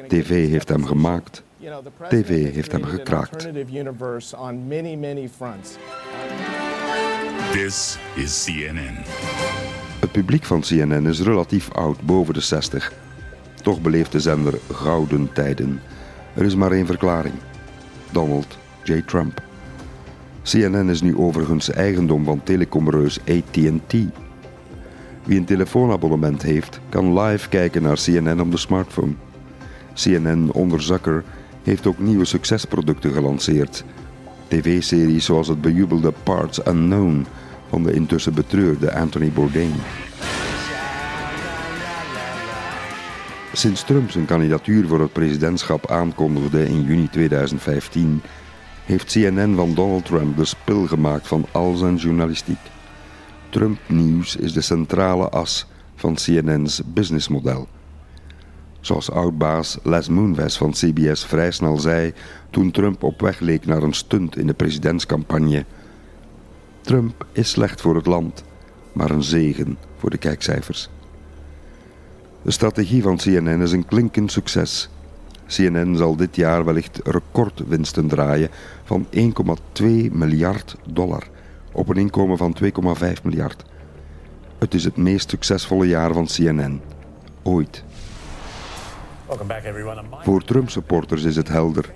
TV 0.09 0.49
heeft 0.49 0.69
hem 0.69 0.85
gemaakt. 0.85 1.43
TV 2.09 2.53
heeft 2.55 2.73
hem 2.73 2.85
gekraakt. 2.85 3.49
This 7.53 7.99
is 8.15 8.45
CNN. 8.45 8.97
Het 10.01 10.13
publiek 10.13 10.45
van 10.45 10.61
CNN 10.61 11.07
is 11.07 11.21
relatief 11.21 11.73
oud, 11.73 12.01
boven 12.01 12.35
de 12.35 12.41
60. 12.41 12.93
Toch 13.63 13.81
beleeft 13.81 14.13
de 14.13 14.21
zender 14.21 14.59
gouden 14.73 15.33
tijden. 15.33 15.81
Er 16.35 16.45
is 16.45 16.55
maar 16.55 16.73
één 16.73 16.87
verklaring. 16.87 17.35
Donald 18.11 18.59
J. 18.83 19.03
Trump. 19.07 19.43
CNN 20.43 20.89
is 20.89 21.03
nu 21.03 21.17
overigens 21.17 21.71
eigendom 21.71 22.25
van 22.25 22.43
telecomreus 22.43 23.19
AT&T. 23.21 23.95
Wie 25.25 25.39
een 25.39 25.45
telefoonabonnement 25.45 26.43
heeft, 26.43 26.81
kan 26.89 27.21
live 27.21 27.49
kijken 27.49 27.83
naar 27.83 27.97
CNN 27.97 28.41
op 28.41 28.51
de 28.51 28.57
smartphone. 28.57 29.13
CNN 29.95 30.51
onder 30.53 30.83
Zucker 30.83 31.25
heeft 31.63 31.87
ook 31.87 31.99
nieuwe 31.99 32.25
succesproducten 32.25 33.13
gelanceerd. 33.13 33.85
TV-series 34.49 35.25
zoals 35.25 35.49
het 35.49 35.61
bejubelde 35.61 36.13
Parts 36.23 36.67
Unknown 36.67 37.27
van 37.69 37.83
de 37.83 37.93
intussen 37.93 38.35
betreurde 38.35 38.95
Anthony 38.95 39.31
Bourdain. 39.31 39.73
Sinds 43.53 43.83
Trump 43.85 44.11
zijn 44.11 44.25
kandidatuur 44.25 44.87
voor 44.87 45.01
het 45.01 45.13
presidentschap 45.13 45.91
aankondigde 45.91 46.65
in 46.65 46.83
juni 46.83 47.09
2015, 47.09 48.23
heeft 48.85 49.13
CNN 49.13 49.55
van 49.55 49.75
Donald 49.75 50.05
Trump 50.05 50.37
de 50.37 50.45
spil 50.45 50.87
gemaakt 50.87 51.29
van 51.29 51.47
al 51.53 51.75
zijn 51.75 51.97
journalistiek. 51.97 52.59
Trump 53.53 53.79
Nieuws 53.87 54.37
is 54.37 54.53
de 54.53 54.61
centrale 54.61 55.29
as 55.29 55.67
van 55.95 56.15
CNN's 56.15 56.83
businessmodel. 56.87 57.69
Zoals 58.81 59.11
oudbaas 59.11 59.79
Les 59.83 60.09
Moonves 60.09 60.57
van 60.57 60.71
CBS 60.71 61.25
vrij 61.25 61.51
snel 61.51 61.79
zei 61.79 62.13
toen 62.51 62.71
Trump 62.71 63.03
op 63.03 63.21
weg 63.21 63.41
leek 63.41 63.67
naar 63.67 63.83
een 63.83 63.93
stunt 63.93 64.37
in 64.37 64.47
de 64.47 64.55
presidentscampagne. 64.55 65.65
Trump 66.81 67.27
is 67.33 67.51
slecht 67.51 67.81
voor 67.81 67.95
het 67.95 68.07
land, 68.07 68.45
maar 68.93 69.11
een 69.11 69.23
zegen 69.23 69.79
voor 69.97 70.11
de 70.11 70.19
kijkcijfers. 70.19 70.89
De 72.43 72.51
strategie 72.51 73.03
van 73.03 73.17
CNN 73.17 73.61
is 73.61 73.73
een 73.73 73.87
klinkend 73.87 74.33
succes. 74.33 74.89
CNN 75.47 75.97
zal 75.97 76.17
dit 76.17 76.37
jaar 76.37 76.65
wellicht 76.65 77.01
recordwinsten 77.05 78.09
draaien 78.09 78.51
van 78.85 79.07
1,2 79.15 79.85
miljard 80.13 80.77
dollar 80.87 81.32
op 81.73 81.89
een 81.89 81.97
inkomen 81.97 82.37
van 82.37 82.57
2,5 82.63 83.23
miljard. 83.23 83.65
Het 84.59 84.75
is 84.75 84.85
het 84.85 84.97
meest 84.97 85.31
succesvolle 85.31 85.87
jaar 85.87 86.13
van 86.13 86.27
CNN 86.27 86.81
ooit. 87.43 87.85
Voor 90.23 90.45
Trump-supporters 90.45 91.25
is 91.25 91.37
het 91.37 91.49
helder. 91.49 91.93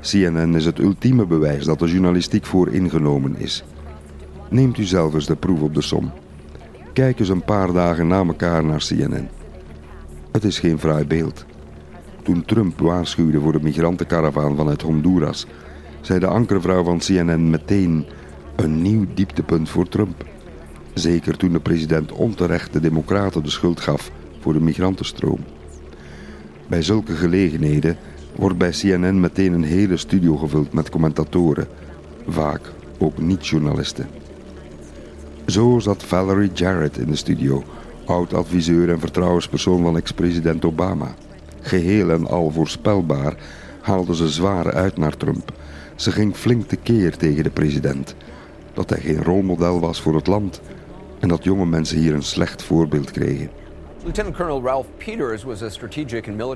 CNN 0.00 0.54
is 0.54 0.64
het 0.64 0.78
ultieme 0.78 1.26
bewijs 1.26 1.64
dat 1.64 1.78
de 1.78 1.86
journalistiek 1.86 2.46
vooringenomen 2.46 3.36
is. 3.36 3.64
Neemt 4.48 4.78
u 4.78 4.84
zelf 4.84 5.14
eens 5.14 5.26
de 5.26 5.36
proef 5.36 5.60
op 5.60 5.74
de 5.74 5.82
som. 5.82 6.12
Kijk 6.92 7.18
eens 7.18 7.28
een 7.28 7.44
paar 7.44 7.72
dagen 7.72 8.06
na 8.06 8.24
elkaar 8.24 8.64
naar 8.64 8.84
CNN. 8.86 9.28
Het 10.32 10.44
is 10.44 10.58
geen 10.58 10.78
fraai 10.78 11.04
beeld. 11.04 11.44
Toen 12.22 12.44
Trump 12.44 12.80
waarschuwde 12.80 13.40
voor 13.40 13.52
de 13.52 13.62
migrantenkaravaan 13.62 14.56
vanuit 14.56 14.82
Honduras, 14.82 15.46
zei 16.00 16.18
de 16.18 16.26
ankervrouw 16.26 16.84
van 16.84 16.98
CNN 16.98 17.50
meteen 17.50 18.06
een 18.64 18.82
nieuw 18.82 19.06
dieptepunt 19.14 19.68
voor 19.68 19.88
Trump. 19.88 20.24
Zeker 20.94 21.36
toen 21.36 21.52
de 21.52 21.60
president 21.60 22.12
onterecht 22.12 22.72
de 22.72 22.80
Democraten 22.80 23.42
de 23.42 23.50
schuld 23.50 23.80
gaf 23.80 24.10
voor 24.40 24.52
de 24.52 24.60
migrantenstroom. 24.60 25.38
Bij 26.66 26.82
zulke 26.82 27.12
gelegenheden 27.12 27.96
wordt 28.36 28.58
bij 28.58 28.70
CNN 28.70 29.20
meteen 29.20 29.52
een 29.52 29.62
hele 29.62 29.96
studio 29.96 30.36
gevuld 30.36 30.72
met 30.72 30.90
commentatoren, 30.90 31.68
vaak 32.28 32.60
ook 32.98 33.18
niet-journalisten. 33.18 34.08
Zo 35.46 35.78
zat 35.78 36.04
Valerie 36.04 36.52
Jarrett 36.52 36.98
in 36.98 37.06
de 37.06 37.16
studio, 37.16 37.64
oud-adviseur 38.04 38.90
en 38.90 39.00
vertrouwenspersoon 39.00 39.82
van 39.82 39.96
ex-president 39.96 40.64
Obama. 40.64 41.14
Geheel 41.60 42.10
en 42.10 42.26
al 42.26 42.50
voorspelbaar 42.50 43.36
haalde 43.80 44.14
ze 44.14 44.28
zwaar 44.28 44.72
uit 44.72 44.96
naar 44.96 45.16
Trump. 45.16 45.52
Ze 45.94 46.12
ging 46.12 46.34
flink 46.34 46.68
tekeer 46.68 47.16
tegen 47.16 47.44
de 47.44 47.50
president. 47.50 48.14
Dat 48.74 48.90
hij 48.90 49.00
geen 49.00 49.22
rolmodel 49.22 49.80
was 49.80 50.00
voor 50.00 50.14
het 50.14 50.26
land 50.26 50.60
en 51.18 51.28
dat 51.28 51.44
jonge 51.44 51.66
mensen 51.66 51.98
hier 51.98 52.14
een 52.14 52.22
slecht 52.22 52.62
voorbeeld 52.62 53.10
kregen. 53.10 53.50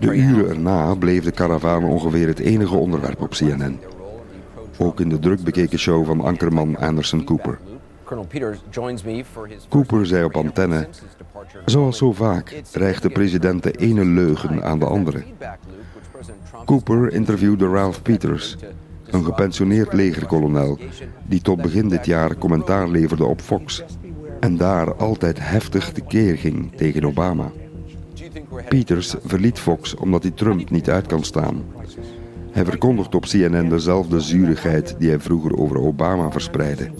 De 0.01 0.15
uren 0.15 0.49
erna 0.49 0.95
bleef 0.95 1.25
de 1.25 1.31
karavaan 1.31 1.85
ongeveer 1.85 2.27
het 2.27 2.39
enige 2.39 2.77
onderwerp 2.77 3.23
op 3.23 3.31
CNN. 3.31 3.81
Ook 4.79 5.01
in 5.01 5.09
de 5.09 5.19
druk 5.19 5.43
bekeken 5.43 5.79
show 5.79 6.07
van 6.07 6.21
ankerman 6.21 6.77
Anderson 6.77 7.25
Cooper. 7.25 7.59
Cooper 9.69 10.07
zei 10.07 10.25
op 10.25 10.37
antenne, 10.37 10.89
zoals 11.65 11.99
zo 11.99 12.13
vaak 12.13 12.63
rijgt 12.73 13.03
de 13.03 13.11
president 13.11 13.63
de 13.63 13.71
ene 13.71 14.05
leugen 14.05 14.65
aan 14.65 14.79
de 14.79 14.85
andere. 14.85 15.23
Cooper 16.65 17.13
interviewde 17.13 17.69
Ralph 17.69 18.03
Peters, 18.03 18.57
een 19.15 19.25
gepensioneerd 19.25 19.93
legerkolonel 19.93 20.79
die 21.27 21.41
tot 21.41 21.63
begin 21.63 21.89
dit 21.89 22.07
jaar 22.07 22.37
commentaar 22.37 22.89
leverde 22.89 23.25
op 23.25 23.41
Fox 23.41 23.85
en 24.41 24.57
daar 24.57 24.95
altijd 24.95 25.39
heftig 25.41 25.93
tekeer 25.93 26.37
ging 26.37 26.73
tegen 26.77 27.05
Obama. 27.05 27.51
Peters 28.69 29.15
verliet 29.25 29.59
Fox 29.59 29.95
omdat 29.95 30.23
hij 30.23 30.33
Trump 30.33 30.71
niet 30.71 30.91
uit 30.91 31.07
kan 31.07 31.25
staan. 31.25 31.65
Hij 32.51 32.65
verkondigt 32.65 33.15
op 33.15 33.25
CNN 33.25 33.69
dezelfde 33.69 34.21
zurigheid 34.21 34.97
die 34.99 35.09
hij 35.09 35.21
vroeger 35.21 35.57
over 35.57 35.79
Obama 35.79 36.31
verspreidde. 36.31 36.91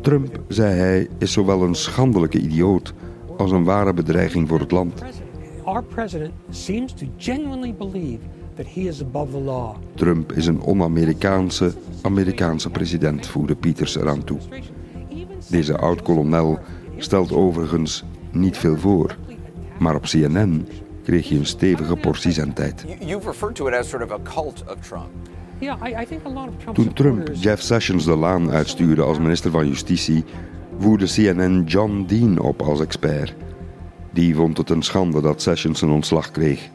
Trump, 0.00 0.40
zei 0.48 0.74
hij, 0.74 1.08
is 1.18 1.32
zowel 1.32 1.62
een 1.62 1.74
schandelijke 1.74 2.38
idioot 2.38 2.94
als 3.36 3.50
een 3.50 3.64
ware 3.64 3.92
bedreiging 3.92 4.48
voor 4.48 4.58
het 4.58 4.70
land. 4.70 5.02
Our 5.64 5.82
president 5.82 6.32
seems 6.50 6.92
to 6.92 7.06
genuinely 7.16 7.74
believe 7.74 8.18
that 8.56 8.66
he 8.66 8.80
is 8.80 9.00
above 9.02 9.30
the 9.30 9.38
law. 9.38 9.76
Trump 9.94 10.32
is 10.32 10.46
een 10.46 10.60
on-Amerikaanse 10.60 11.72
Amerikaanse 12.02 12.70
president, 12.70 13.26
voegde 13.26 13.54
Peters 13.54 13.96
eraan 13.96 14.24
toe. 14.24 14.38
Deze 15.50 15.76
oud-kolonel 15.76 16.58
stelt 16.96 17.32
overigens 17.32 18.04
niet 18.30 18.58
veel 18.58 18.76
voor, 18.76 19.16
maar 19.78 19.94
op 19.94 20.02
CNN 20.02 20.68
kreeg 21.02 21.28
je 21.28 21.38
een 21.38 21.46
stevige 21.46 21.96
portie 21.96 22.32
zendtijd. 22.32 22.84
Toen 26.72 26.92
Trump 26.92 27.30
Jeff 27.32 27.62
Sessions 27.62 28.04
de 28.04 28.16
laan 28.16 28.50
uitstuurde 28.50 29.02
als 29.02 29.18
minister 29.18 29.50
van 29.50 29.68
Justitie, 29.68 30.24
voerde 30.78 31.06
CNN 31.06 31.64
John 31.64 32.04
Dean 32.06 32.38
op 32.38 32.62
als 32.62 32.80
expert. 32.80 33.34
Die 34.12 34.34
vond 34.34 34.58
het 34.58 34.70
een 34.70 34.82
schande 34.82 35.20
dat 35.20 35.42
Sessions 35.42 35.82
een 35.82 35.90
ontslag 35.90 36.30
kreeg. 36.30 36.68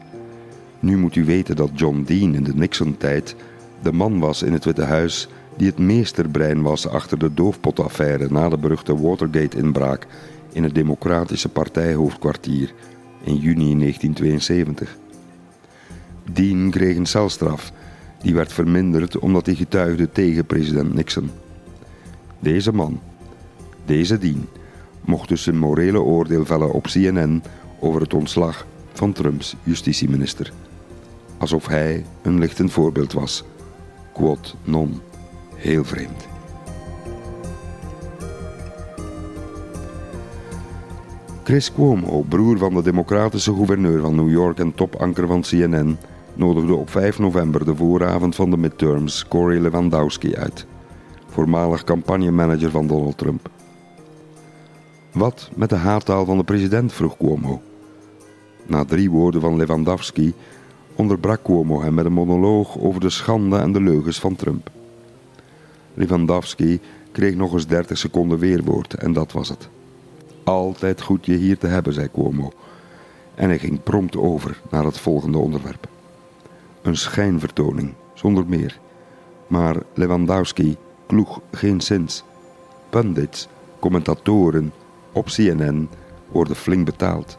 Nu 0.82 0.98
moet 0.98 1.16
u 1.16 1.24
weten 1.24 1.56
dat 1.56 1.70
John 1.74 2.02
Dean 2.06 2.34
in 2.34 2.44
de 2.44 2.54
Nixon-tijd 2.54 3.36
de 3.82 3.92
man 3.92 4.18
was 4.18 4.42
in 4.42 4.52
het 4.52 4.64
Witte 4.64 4.82
Huis 4.82 5.28
die 5.56 5.66
het 5.66 5.78
meesterbrein 5.78 6.62
was 6.62 6.88
achter 6.88 7.18
de 7.18 7.34
doofpotaffaire 7.34 8.26
na 8.30 8.48
de 8.48 8.58
beruchte 8.58 9.00
Watergate-inbraak 9.00 10.06
in 10.52 10.62
het 10.62 10.74
Democratische 10.74 11.48
Partijhoofdkwartier 11.48 12.74
in 13.24 13.36
juni 13.36 13.78
1972. 13.78 14.96
Dean 16.32 16.70
kreeg 16.70 16.96
een 16.96 17.06
celstraf 17.06 17.72
Die 18.22 18.34
werd 18.34 18.52
verminderd 18.52 19.18
omdat 19.18 19.46
hij 19.46 19.54
getuigde 19.54 20.10
tegen 20.10 20.46
president 20.46 20.94
Nixon. 20.94 21.30
Deze 22.38 22.72
man, 22.72 23.00
deze 23.84 24.18
dien, 24.18 24.48
mocht 25.04 25.28
dus 25.28 25.46
een 25.46 25.58
morele 25.58 26.00
oordeel 26.00 26.44
vellen 26.44 26.72
op 26.72 26.86
CNN 26.86 27.42
over 27.80 28.00
het 28.00 28.14
ontslag 28.14 28.66
van 28.92 29.12
Trumps 29.12 29.56
justitieminister. 29.62 30.52
Alsof 31.42 31.66
hij 31.66 32.04
een 32.22 32.38
lichtend 32.38 32.72
voorbeeld 32.72 33.12
was. 33.12 33.44
Quod 34.12 34.54
non. 34.64 35.00
Heel 35.54 35.84
vreemd. 35.84 36.28
Chris 41.44 41.72
Cuomo, 41.72 42.20
broer 42.28 42.58
van 42.58 42.74
de 42.74 42.82
democratische 42.82 43.54
gouverneur 43.54 44.00
van 44.00 44.14
New 44.14 44.30
York 44.30 44.58
en 44.58 44.74
topanker 44.74 45.26
van 45.26 45.40
CNN, 45.40 45.98
nodigde 46.34 46.74
op 46.74 46.90
5 46.90 47.18
november 47.18 47.64
de 47.64 47.76
vooravond 47.76 48.34
van 48.34 48.50
de 48.50 48.56
midterms 48.56 49.28
Corey 49.28 49.60
Lewandowski 49.60 50.36
uit, 50.36 50.66
voormalig 51.26 51.84
campagnemanager 51.84 52.70
van 52.70 52.86
Donald 52.86 53.18
Trump. 53.18 53.50
Wat 55.12 55.50
met 55.54 55.68
de 55.68 55.76
haattaal 55.76 56.24
van 56.24 56.36
de 56.36 56.44
president, 56.44 56.92
vroeg 56.92 57.16
Cuomo. 57.16 57.62
Na 58.66 58.84
drie 58.84 59.10
woorden 59.10 59.40
van 59.40 59.56
Lewandowski 59.56 60.34
onderbrak 60.96 61.42
Cuomo 61.42 61.82
hem 61.82 61.94
met 61.94 62.04
een 62.04 62.12
monoloog 62.12 62.78
over 62.78 63.00
de 63.00 63.10
schande 63.10 63.56
en 63.56 63.72
de 63.72 63.80
leugens 63.80 64.20
van 64.20 64.36
Trump. 64.36 64.70
Lewandowski 65.94 66.80
kreeg 67.12 67.34
nog 67.34 67.52
eens 67.52 67.66
30 67.66 67.98
seconden 67.98 68.38
weerwoord 68.38 68.94
en 68.94 69.12
dat 69.12 69.32
was 69.32 69.48
het. 69.48 69.68
Altijd 70.44 71.02
goed 71.02 71.26
je 71.26 71.34
hier 71.34 71.58
te 71.58 71.66
hebben, 71.66 71.92
zei 71.92 72.08
Cuomo. 72.12 72.52
En 73.34 73.48
hij 73.48 73.58
ging 73.58 73.82
prompt 73.82 74.16
over 74.16 74.60
naar 74.70 74.84
het 74.84 74.98
volgende 74.98 75.38
onderwerp. 75.38 75.88
Een 76.82 76.96
schijnvertoning, 76.96 77.94
zonder 78.14 78.46
meer. 78.46 78.78
Maar 79.46 79.76
Lewandowski 79.94 80.76
kloeg 81.06 81.40
geen 81.50 81.80
zins. 81.80 82.24
Pundits, 82.90 83.48
commentatoren 83.78 84.72
op 85.12 85.26
CNN 85.26 85.88
worden 86.28 86.56
flink 86.56 86.84
betaald. 86.84 87.38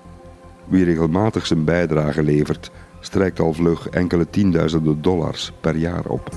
Wie 0.66 0.84
regelmatig 0.84 1.46
zijn 1.46 1.64
bijdrage 1.64 2.24
levert, 2.24 2.72
strijkt 3.06 3.40
al 3.40 3.54
vlug 3.54 3.90
enkele 3.90 4.30
tienduizenden 4.30 5.02
dollars 5.02 5.54
per 5.60 5.76
jaar 5.76 6.06
op. 6.06 6.30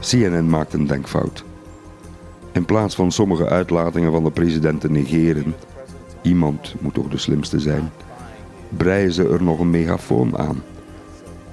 CNN 0.00 0.48
maakt 0.48 0.72
een 0.72 0.86
denkfout. 0.86 1.44
In 2.52 2.64
plaats 2.64 2.94
van 2.94 3.12
sommige 3.12 3.48
uitlatingen 3.48 4.12
van 4.12 4.24
de 4.24 4.30
president 4.30 4.80
te 4.80 4.90
negeren, 4.90 5.54
iemand 6.22 6.74
moet 6.80 6.94
toch 6.94 7.08
de 7.08 7.18
slimste 7.18 7.60
zijn, 7.60 7.90
breien 8.68 9.12
ze 9.12 9.28
er 9.28 9.42
nog 9.42 9.60
een 9.60 9.70
megafoon 9.70 10.38
aan. 10.38 10.62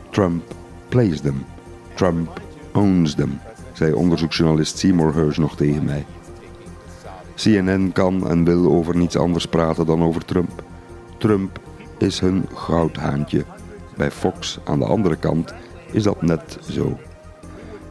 Trump 0.10 0.44
plays 0.90 1.22
them. 1.22 1.46
Trump 1.94 2.42
owns 2.74 3.16
them, 3.16 3.40
zei 3.74 3.94
onderzoeksjournalist 3.94 4.78
Seymour 4.78 5.16
Hersh 5.16 5.38
nog 5.38 5.56
tegen 5.56 5.86
mij. 5.86 6.06
CNN 7.36 7.92
kan 7.94 8.30
en 8.30 8.44
wil 8.44 8.72
over 8.72 8.98
niets 8.98 9.18
anders 9.18 9.48
praten 9.48 9.86
dan 9.86 10.04
over 10.04 10.26
Trump. 10.26 10.64
Trump 11.18 11.60
is 11.98 12.20
hun 12.20 12.46
goudhaantje. 12.54 13.44
Bij 13.98 14.12
Fox 14.12 14.60
aan 14.64 14.80
de 14.80 14.86
andere 14.86 15.16
kant 15.16 15.54
is 15.92 16.04
dat 16.04 16.22
net 16.22 16.58
zo. 16.70 16.98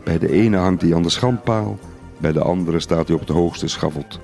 Bij 0.04 0.18
de 0.18 0.32
ene 0.32 0.56
hangt 0.56 0.82
hij 0.82 0.94
aan 0.94 1.02
de 1.02 1.08
schandpaal, 1.08 1.78
bij 2.18 2.32
de 2.32 2.42
andere 2.42 2.80
staat 2.80 3.06
hij 3.06 3.14
op 3.14 3.20
het 3.20 3.36
hoogste 3.36 3.68
schavot. 3.68 4.20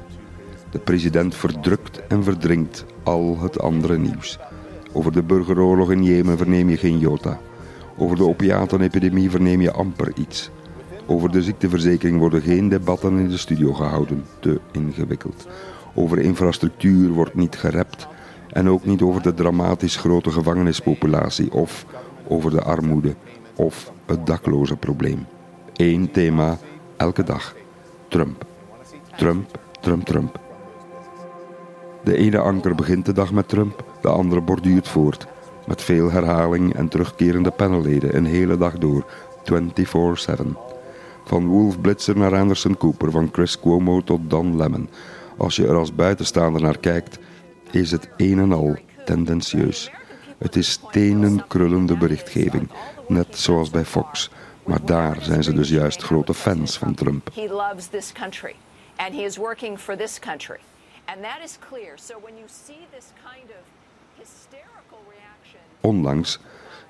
De 0.70 0.78
president 0.78 1.34
verdrukt 1.34 2.06
en 2.06 2.24
verdringt 2.24 2.84
al 3.02 3.38
het 3.40 3.60
andere 3.60 3.98
nieuws. 3.98 4.38
Over 4.92 5.12
de 5.12 5.22
burgeroorlog 5.22 5.90
in 5.90 6.04
Jemen 6.04 6.36
verneem 6.36 6.68
je 6.68 6.76
geen 6.76 6.98
jota. 6.98 7.40
Over 7.96 8.16
de 8.16 8.28
opiatenepidemie 8.28 9.30
verneem 9.30 9.60
je 9.60 9.72
amper 9.72 10.12
iets. 10.16 10.50
Over 11.06 11.30
de 11.30 11.42
ziekteverzekering 11.42 12.18
worden 12.18 12.42
geen 12.42 12.68
debatten 12.68 13.18
in 13.18 13.28
de 13.28 13.36
studio 13.36 13.72
gehouden, 13.72 14.24
te 14.40 14.60
ingewikkeld. 14.72 15.46
Over 15.94 16.18
infrastructuur 16.18 17.10
wordt 17.10 17.34
niet 17.34 17.56
gerept 17.56 18.08
en 18.52 18.68
ook 18.68 18.84
niet 18.84 19.02
over 19.02 19.22
de 19.22 19.34
dramatisch 19.34 19.96
grote 19.96 20.30
gevangenispopulatie 20.30 21.52
of 21.52 21.86
over 22.28 22.50
de 22.50 22.62
armoede 22.62 23.14
of 23.54 23.92
het 24.06 24.26
dakloze 24.26 24.76
probleem. 24.76 25.26
Eén 25.76 26.10
thema 26.10 26.58
elke 26.96 27.22
dag. 27.22 27.54
Trump. 28.08 28.46
Trump, 29.16 29.58
Trump, 29.80 30.04
Trump. 30.04 30.38
De 32.04 32.16
ene 32.16 32.38
anker 32.38 32.74
begint 32.74 33.06
de 33.06 33.12
dag 33.12 33.32
met 33.32 33.48
Trump, 33.48 33.84
de 34.00 34.08
andere 34.08 34.40
borduurt 34.40 34.88
voort. 34.88 35.26
Met 35.66 35.82
veel 35.82 36.10
herhaling 36.10 36.74
en 36.74 36.88
terugkerende 36.88 37.50
panelleden 37.50 38.16
een 38.16 38.24
hele 38.24 38.56
dag 38.56 38.78
door, 38.78 39.04
24-7. 39.44 39.56
Van 41.24 41.46
Wolf 41.46 41.80
Blitzer 41.80 42.16
naar 42.16 42.36
Anderson 42.36 42.76
Cooper, 42.76 43.10
van 43.10 43.28
Chris 43.32 43.60
Cuomo 43.60 44.00
tot 44.00 44.20
Don 44.30 44.56
Lemon. 44.56 44.88
Als 45.36 45.56
je 45.56 45.66
er 45.66 45.76
als 45.76 45.94
buitenstaander 45.94 46.62
naar 46.62 46.78
kijkt, 46.78 47.18
is 47.70 47.90
het 47.90 48.08
een 48.16 48.38
en 48.38 48.52
al 48.52 48.76
tendentieus. 49.04 49.90
Het 50.38 50.56
is 50.56 50.70
stenen 50.70 51.46
krullende 51.46 51.96
berichtgeving, 51.96 52.70
net 53.08 53.38
zoals 53.38 53.70
bij 53.70 53.84
Fox. 53.84 54.30
Maar 54.64 54.84
daar 54.84 55.16
zijn 55.20 55.42
ze 55.42 55.52
dus 55.52 55.68
juist 55.68 56.02
grote 56.02 56.34
fans 56.34 56.78
van 56.78 56.94
Trump. 56.94 57.30
He 57.34 57.46
loves 57.48 57.86
this 57.86 58.12
country 58.12 58.54
and 58.96 59.14
he 59.14 59.20
is 59.22 59.36
working 59.36 59.78
for 59.78 59.96
this 59.96 60.18
country. 60.18 60.58
And 61.04 61.22
that 61.22 61.38
is 61.44 61.58
clear. 61.68 61.92
So 61.94 62.14
when 62.22 62.34
you 62.34 62.46
see 62.64 62.86
this 62.96 63.12
kind 63.32 63.48
of 63.50 63.64
hysterical 64.18 64.98
reaction 65.08 65.60
Onlangs 65.80 66.40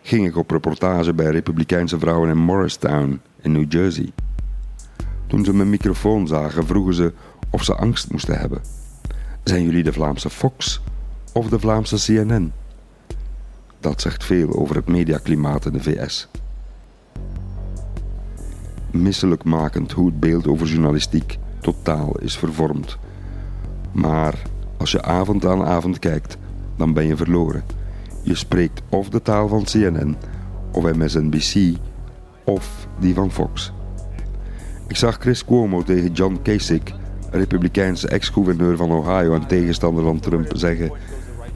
ging 0.02 0.26
ik 0.26 0.36
op 0.36 0.50
reportage 0.50 1.14
bij 1.14 1.30
Republikeinse 1.30 1.98
vrouwen 1.98 2.28
in 2.28 2.36
Morristown 2.38 3.20
in 3.40 3.52
New 3.52 3.72
Jersey. 3.72 4.12
Toen 5.26 5.44
ze 5.44 5.54
mijn 5.54 5.70
microfoon 5.70 6.26
zagen, 6.26 6.66
vroegen 6.66 6.94
ze 6.94 7.12
of 7.50 7.64
ze 7.64 7.74
angst 7.74 8.10
moesten 8.10 8.38
hebben. 8.38 8.77
Zijn 9.48 9.64
jullie 9.64 9.82
de 9.82 9.92
Vlaamse 9.92 10.30
Fox 10.30 10.80
of 11.32 11.48
de 11.48 11.58
Vlaamse 11.58 11.96
CNN? 11.96 12.52
Dat 13.80 14.00
zegt 14.00 14.24
veel 14.24 14.58
over 14.58 14.76
het 14.76 14.88
mediaklimaat 14.88 15.66
in 15.66 15.72
de 15.72 15.82
VS. 15.82 16.28
Misselijkmakend 18.90 19.92
hoe 19.92 20.06
het 20.06 20.20
beeld 20.20 20.46
over 20.46 20.66
journalistiek 20.66 21.38
totaal 21.60 22.18
is 22.18 22.38
vervormd. 22.38 22.98
Maar 23.92 24.42
als 24.76 24.90
je 24.90 25.02
avond 25.02 25.46
aan 25.46 25.64
avond 25.64 25.98
kijkt, 25.98 26.36
dan 26.76 26.92
ben 26.92 27.06
je 27.06 27.16
verloren. 27.16 27.64
Je 28.22 28.34
spreekt 28.34 28.82
of 28.88 29.08
de 29.08 29.22
taal 29.22 29.48
van 29.48 29.64
CNN, 29.64 30.16
of 30.72 30.92
MSNBC, 30.92 31.76
of 32.44 32.88
die 33.00 33.14
van 33.14 33.30
Fox. 33.30 33.72
Ik 34.88 34.96
zag 34.96 35.16
Chris 35.18 35.44
Cuomo 35.44 35.82
tegen 35.82 36.12
John 36.12 36.38
Kasich, 36.42 36.82
republikeinse 37.30 38.08
ex-gouverneur 38.08 38.76
van 38.76 38.92
Ohio 38.92 39.34
en 39.34 39.46
tegenstander 39.46 40.04
van 40.04 40.20
Trump, 40.20 40.50
zeggen: 40.54 40.90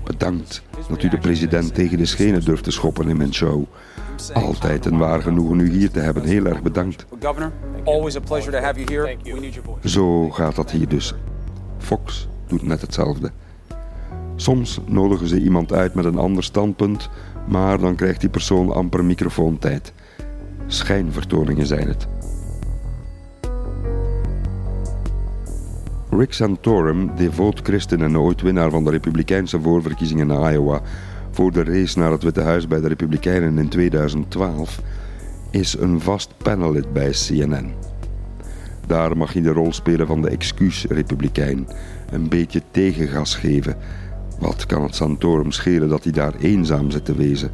Bedankt 0.05 0.63
dat 0.89 1.03
u 1.03 1.09
de 1.09 1.19
president 1.19 1.75
tegen 1.75 1.99
de 1.99 2.07
schenen 2.07 2.45
durft 2.45 2.65
te 2.65 2.71
schoppen 2.71 3.09
in 3.09 3.17
mijn 3.17 3.35
show. 3.35 3.65
Altijd 4.33 4.85
een 4.85 4.99
waar 4.99 5.23
genoegen 5.23 5.61
u 5.61 5.71
hier 5.71 5.91
te 5.91 6.01
hebben. 6.01 6.25
Heel 6.25 6.47
erg 6.47 6.63
bedankt. 6.63 7.07
Zo 9.85 10.31
gaat 10.31 10.57
dat 10.57 10.71
hier 10.71 10.89
dus. 10.89 11.15
Fox 11.79 12.29
doet 12.47 12.63
net 12.63 12.81
hetzelfde. 12.81 13.31
Soms 14.37 14.81
nodigen 14.87 15.29
ze 15.29 15.41
iemand 15.41 15.73
uit 15.73 15.95
met 15.95 16.05
een 16.05 16.19
ander 16.19 16.45
standpunt, 16.45 17.11
maar 17.47 17.79
dan 17.79 17.95
krijgt 17.95 18.21
die 18.21 18.31
persoon 18.31 18.73
amper 18.73 19.05
microfoontijd. 19.05 19.93
Schijnvertoningen 20.67 21.67
zijn 21.67 21.89
het. 21.89 22.12
Rick 26.17 26.33
Santorum, 26.33 27.17
devoot 27.17 27.61
christen 27.63 28.03
en 28.03 28.19
ooit 28.19 28.41
winnaar 28.41 28.71
van 28.71 28.85
de 28.85 28.91
Republikeinse 28.91 29.61
voorverkiezingen 29.61 30.31
in 30.31 30.53
Iowa 30.53 30.81
voor 31.31 31.53
de 31.53 31.65
race 31.65 31.99
naar 31.99 32.11
het 32.11 32.23
Witte 32.23 32.41
Huis 32.41 32.67
bij 32.67 32.81
de 32.81 32.89
Republikeinen 32.89 33.59
in 33.59 33.69
2012, 33.69 34.81
is 35.51 35.79
een 35.79 36.01
vast 36.01 36.35
panelid 36.37 36.93
bij 36.93 37.11
CNN. 37.11 37.73
Daar 38.87 39.17
mag 39.17 39.35
je 39.35 39.43
de 39.43 39.53
rol 39.53 39.73
spelen 39.73 40.07
van 40.07 40.23
de 40.23 40.29
excuus-republikein, 40.29 41.69
een 42.11 42.29
beetje 42.29 42.63
tegengas 42.71 43.35
geven. 43.35 43.77
Wat 44.39 44.67
kan 44.67 44.83
het 44.83 44.95
Santorum 44.95 45.51
schelen 45.51 45.89
dat 45.89 46.05
hij 46.05 46.13
daar 46.13 46.35
eenzaam 46.35 46.91
zit 46.91 47.05
te 47.05 47.15
wezen? 47.15 47.51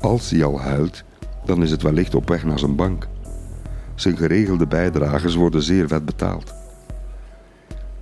Als 0.00 0.30
hij 0.30 0.44
al 0.44 0.60
huilt, 0.60 1.04
dan 1.44 1.62
is 1.62 1.70
het 1.70 1.82
wellicht 1.82 2.14
op 2.14 2.28
weg 2.28 2.44
naar 2.44 2.58
zijn 2.58 2.76
bank. 2.76 3.08
Zijn 3.94 4.16
geregelde 4.16 4.66
bijdragers 4.66 5.34
worden 5.34 5.62
zeer 5.62 5.88
vet 5.88 6.04
betaald. 6.04 6.65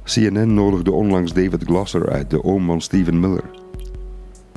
CNN 0.05 0.55
nodigde 0.55 0.91
onlangs 0.91 1.33
David 1.33 1.65
Glosser 1.65 2.09
uit, 2.09 2.31
de 2.31 2.45
oom 2.45 2.67
van 2.67 2.81
Stephen 2.81 3.21
Miller. 3.21 3.45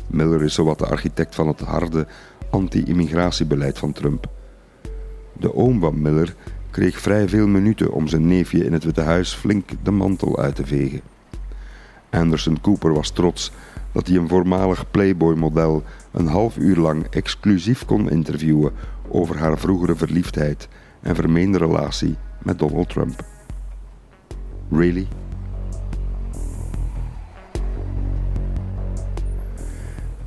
Miller 0.08 0.44
is 0.44 0.54
zowat 0.54 0.80
de 0.80 0.86
architect 0.86 1.36
van 1.36 1.48
het 1.48 1.60
harde 1.60 2.08
anti-immigratiebeleid 2.50 3.78
van 3.78 3.92
Trump. 3.92 4.28
De 5.34 5.56
oom 5.56 5.80
van 5.80 6.02
Miller 6.02 6.36
kreeg 6.72 7.00
vrij 7.00 7.30
veel 7.30 7.48
minuten 7.48 7.92
om 7.92 8.08
zijn 8.08 8.28
neefje 8.28 8.66
in 8.66 8.74
het 8.74 8.84
Witte 8.84 9.02
Huis 9.02 9.34
flink 9.34 9.70
de 9.84 9.92
mantel 9.92 10.40
uit 10.40 10.56
te 10.56 10.66
vegen. 10.66 11.02
Anderson 12.10 12.62
Cooper 12.62 12.94
was 12.94 13.10
trots 13.10 13.52
dat 13.92 14.08
hij 14.08 14.18
een 14.18 14.28
voormalig 14.28 14.92
Playboy-model 14.92 15.84
een 16.12 16.28
half 16.28 16.58
uur 16.58 16.76
lang 16.78 17.08
exclusief 17.10 17.86
kon 17.86 18.10
interviewen 18.10 18.72
over 19.10 19.38
haar 19.38 19.58
vroegere 19.58 19.96
verliefdheid 19.96 20.68
en 21.02 21.16
vermeende 21.16 21.58
relatie 21.58 22.16
met 22.44 22.60
Donald 22.60 22.90
Trump. 22.90 23.26
Really? 24.72 25.08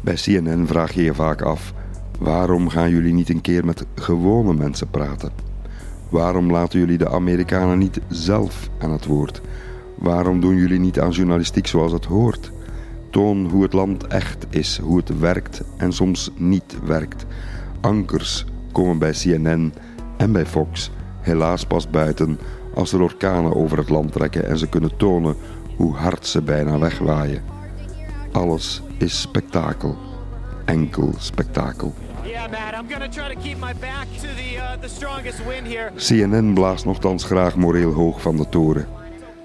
Bij 0.00 0.14
CNN 0.14 0.66
vraag 0.66 0.92
je 0.92 1.02
je 1.02 1.14
vaak 1.14 1.42
af: 1.42 1.72
waarom 2.18 2.68
gaan 2.68 2.90
jullie 2.90 3.14
niet 3.14 3.28
een 3.28 3.40
keer 3.40 3.64
met 3.64 3.86
gewone 3.94 4.54
mensen 4.54 4.90
praten? 4.90 5.32
Waarom 6.08 6.50
laten 6.50 6.78
jullie 6.78 6.98
de 6.98 7.08
Amerikanen 7.08 7.78
niet 7.78 8.00
zelf 8.08 8.68
aan 8.78 8.90
het 8.92 9.06
woord? 9.06 9.40
Waarom 9.94 10.40
doen 10.40 10.56
jullie 10.56 10.78
niet 10.78 11.00
aan 11.00 11.10
journalistiek 11.10 11.66
zoals 11.66 11.92
het 11.92 12.04
hoort? 12.04 12.52
Toon 13.10 13.50
hoe 13.50 13.62
het 13.62 13.72
land 13.72 14.06
echt 14.06 14.46
is, 14.50 14.78
hoe 14.78 14.96
het 14.96 15.18
werkt 15.18 15.62
en 15.76 15.92
soms 15.92 16.30
niet 16.36 16.76
werkt. 16.84 17.26
Ankers 17.80 18.46
komen 18.72 18.98
bij 18.98 19.12
CNN 19.12 19.72
en 20.16 20.32
bij 20.32 20.46
Fox 20.46 20.90
helaas 21.20 21.66
pas 21.66 21.90
buiten 21.90 22.38
als 22.74 22.92
er 22.92 23.00
orkanen 23.00 23.54
over 23.54 23.78
het 23.78 23.88
land 23.88 24.12
trekken 24.12 24.46
en 24.46 24.58
ze 24.58 24.68
kunnen 24.68 24.96
tonen 24.96 25.36
hoe 25.76 25.94
hard 25.94 26.26
ze 26.26 26.42
bijna 26.42 26.78
wegwaaien. 26.78 27.59
Alles 28.32 28.82
is 28.98 29.20
spektakel. 29.20 29.96
Enkel 30.64 31.14
spektakel. 31.18 31.94
CNN 35.96 36.54
blaast 36.54 36.84
nogthans 36.84 37.24
graag 37.24 37.56
moreel 37.56 37.92
hoog 37.92 38.20
van 38.20 38.36
de 38.36 38.48
toren. 38.48 38.86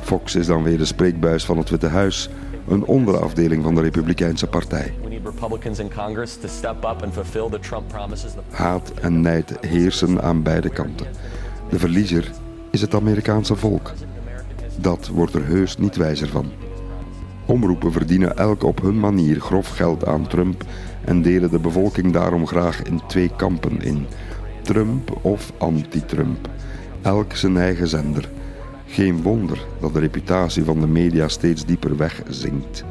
Fox 0.01 0.35
is 0.35 0.45
dan 0.45 0.63
weer 0.63 0.77
de 0.77 0.85
spreekbuis 0.85 1.45
van 1.45 1.57
het 1.57 1.69
Witte 1.69 1.87
Huis, 1.87 2.29
een 2.67 2.85
onderafdeling 2.85 3.63
van 3.63 3.75
de 3.75 3.81
Republikeinse 3.81 4.47
Partij. 4.47 4.93
Haat 8.49 8.91
en 9.01 9.21
nijd 9.21 9.53
heersen 9.61 10.21
aan 10.21 10.43
beide 10.43 10.69
kanten. 10.69 11.07
De 11.69 11.79
verliezer 11.79 12.31
is 12.71 12.81
het 12.81 12.95
Amerikaanse 12.95 13.55
volk. 13.55 13.93
Dat 14.77 15.07
wordt 15.07 15.33
er 15.33 15.45
heus 15.45 15.77
niet 15.77 15.95
wijzer 15.95 16.27
van. 16.27 16.64
Omroepen 17.45 17.91
verdienen 17.91 18.37
elk 18.37 18.63
op 18.63 18.81
hun 18.81 18.99
manier 18.99 19.39
grof 19.39 19.69
geld 19.69 20.05
aan 20.05 20.27
Trump 20.27 20.63
en 21.03 21.21
delen 21.21 21.51
de 21.51 21.59
bevolking 21.59 22.13
daarom 22.13 22.47
graag 22.47 22.81
in 22.81 23.01
twee 23.07 23.31
kampen 23.35 23.81
in: 23.81 24.05
Trump 24.61 25.19
of 25.21 25.51
anti-Trump. 25.57 26.49
Elk 27.01 27.33
zijn 27.33 27.57
eigen 27.57 27.87
zender. 27.87 28.29
Geen 28.85 29.21
wonder 29.21 29.65
dat 29.79 29.93
de 29.93 29.99
reputatie 29.99 30.63
van 30.63 30.79
de 30.79 30.87
media 30.87 31.27
steeds 31.27 31.65
dieper 31.65 31.97
wegzinkt. 31.97 32.83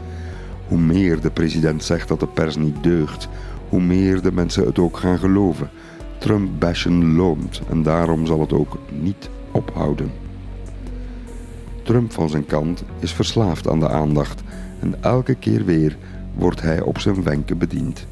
Hoe 0.69 0.79
meer 0.79 1.21
de 1.21 1.31
president 1.31 1.85
zegt 1.85 2.09
dat 2.09 2.21
de 2.21 2.27
pers 2.27 2.57
niet 2.57 2.83
deugt, 2.83 3.29
hoe 3.69 3.81
meer 3.81 4.23
de 4.23 4.33
mensen 4.33 4.67
het 4.67 4.79
ook 4.79 4.97
gaan 4.97 5.19
geloven. 5.19 5.71
Trump-bashen 6.19 7.15
loont 7.15 7.61
en 7.71 7.83
daarom 7.83 8.27
zal 8.27 8.41
het 8.41 8.53
ook 8.53 8.79
niet 9.03 9.31
ophouden. 9.53 10.24
Trump 11.85 12.13
van 12.13 12.29
zijn 12.29 12.47
kant 12.47 12.85
is 12.99 13.13
verslaafd 13.13 13.69
aan 13.69 13.81
de 13.81 13.89
aandacht 13.89 14.43
en 14.81 15.03
elke 15.03 15.35
keer 15.35 15.65
weer 15.65 15.97
wordt 16.35 16.61
hij 16.61 16.81
op 16.81 16.99
zijn 16.99 17.23
wenken 17.23 17.59
bediend. 17.59 18.07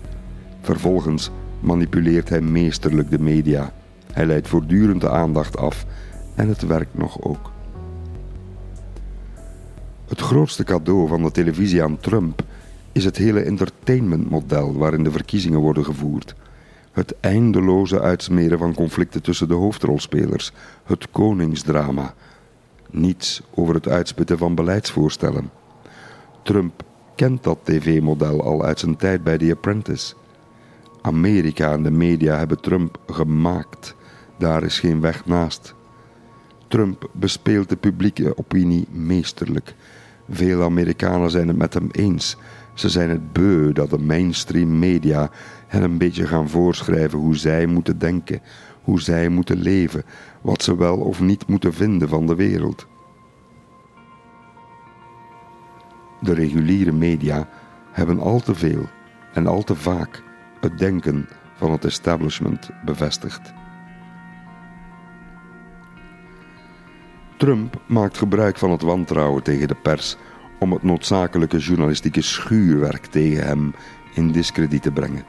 Vervolgens 0.60 1.30
manipuleert 1.60 2.28
hij 2.28 2.40
meesterlijk 2.40 3.10
de 3.10 3.18
media. 3.18 3.72
Hij 4.12 4.26
leidt 4.26 4.48
voortdurend 4.48 5.00
de 5.00 5.10
aandacht 5.10 5.56
af 5.56 5.86
en 6.34 6.48
het 6.48 6.66
werkt 6.66 6.98
nog 6.98 7.22
ook. 7.22 7.50
Het 10.08 10.20
grootste 10.20 10.64
cadeau 10.64 11.08
van 11.08 11.22
de 11.22 11.30
televisie 11.30 11.82
aan 11.82 11.98
Trump 11.98 12.42
is 12.92 13.04
het 13.04 13.16
hele 13.16 13.40
entertainmentmodel 13.40 14.72
waarin 14.72 15.04
de 15.04 15.10
verkiezingen 15.10 15.60
worden 15.60 15.84
gevoerd. 15.84 16.34
Het 16.92 17.14
eindeloze 17.20 18.00
uitsmeren 18.00 18.58
van 18.58 18.74
conflicten 18.74 19.22
tussen 19.22 19.48
de 19.48 19.54
hoofdrolspelers, 19.54 20.52
het 20.84 21.10
koningsdrama. 21.10 22.14
Niets 22.92 23.42
over 23.54 23.74
het 23.74 23.88
uitspitten 23.88 24.38
van 24.38 24.54
beleidsvoorstellen. 24.54 25.50
Trump 26.42 26.82
kent 27.14 27.42
dat 27.42 27.58
tv-model 27.62 28.42
al 28.42 28.64
uit 28.64 28.78
zijn 28.78 28.96
tijd 28.96 29.24
bij 29.24 29.38
The 29.38 29.50
Apprentice. 29.50 30.14
Amerika 31.02 31.72
en 31.72 31.82
de 31.82 31.90
media 31.90 32.36
hebben 32.36 32.60
Trump 32.60 32.98
gemaakt. 33.06 33.94
Daar 34.38 34.62
is 34.62 34.80
geen 34.80 35.00
weg 35.00 35.26
naast. 35.26 35.74
Trump 36.68 37.10
bespeelt 37.12 37.68
de 37.68 37.76
publieke 37.76 38.38
opinie 38.38 38.86
meesterlijk. 38.90 39.74
Veel 40.30 40.62
Amerikanen 40.62 41.30
zijn 41.30 41.48
het 41.48 41.56
met 41.56 41.74
hem 41.74 41.88
eens. 41.92 42.36
Ze 42.74 42.88
zijn 42.88 43.10
het 43.10 43.32
beu 43.32 43.72
dat 43.72 43.90
de 43.90 43.98
mainstream 43.98 44.78
media 44.78 45.30
hen 45.66 45.82
een 45.82 45.98
beetje 45.98 46.26
gaan 46.26 46.48
voorschrijven 46.48 47.18
hoe 47.18 47.36
zij 47.36 47.66
moeten 47.66 47.98
denken, 47.98 48.40
hoe 48.82 49.00
zij 49.00 49.28
moeten 49.28 49.58
leven, 49.58 50.04
wat 50.40 50.62
ze 50.62 50.76
wel 50.76 50.96
of 50.96 51.20
niet 51.20 51.46
moeten 51.46 51.72
vinden 51.72 52.08
van 52.08 52.26
de 52.26 52.34
wereld. 52.34 52.86
De 56.20 56.34
reguliere 56.34 56.92
media 56.92 57.48
hebben 57.90 58.20
al 58.20 58.40
te 58.40 58.54
veel 58.54 58.86
en 59.32 59.46
al 59.46 59.62
te 59.62 59.74
vaak 59.74 60.22
het 60.60 60.78
denken 60.78 61.28
van 61.54 61.72
het 61.72 61.84
establishment 61.84 62.70
bevestigd. 62.84 63.52
Trump 67.36 67.80
maakt 67.86 68.18
gebruik 68.18 68.58
van 68.58 68.70
het 68.70 68.82
wantrouwen 68.82 69.42
tegen 69.42 69.68
de 69.68 69.74
pers 69.74 70.16
om 70.58 70.72
het 70.72 70.82
noodzakelijke 70.82 71.58
journalistieke 71.58 72.22
schuurwerk 72.22 73.06
tegen 73.06 73.46
hem 73.46 73.74
in 74.14 74.32
discrediet 74.32 74.82
te 74.82 74.90
brengen. 74.90 75.24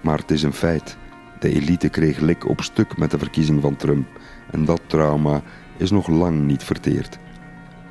Maar 0.00 0.18
het 0.18 0.30
is 0.30 0.42
een 0.42 0.52
feit. 0.52 0.96
De 1.42 1.52
elite 1.52 1.88
kreeg 1.88 2.20
lik 2.20 2.48
op 2.48 2.60
stuk 2.60 2.96
met 2.96 3.10
de 3.10 3.18
verkiezing 3.18 3.62
van 3.62 3.76
Trump 3.76 4.06
en 4.50 4.64
dat 4.64 4.80
trauma 4.86 5.42
is 5.76 5.90
nog 5.90 6.08
lang 6.08 6.46
niet 6.46 6.64
verteerd. 6.64 7.18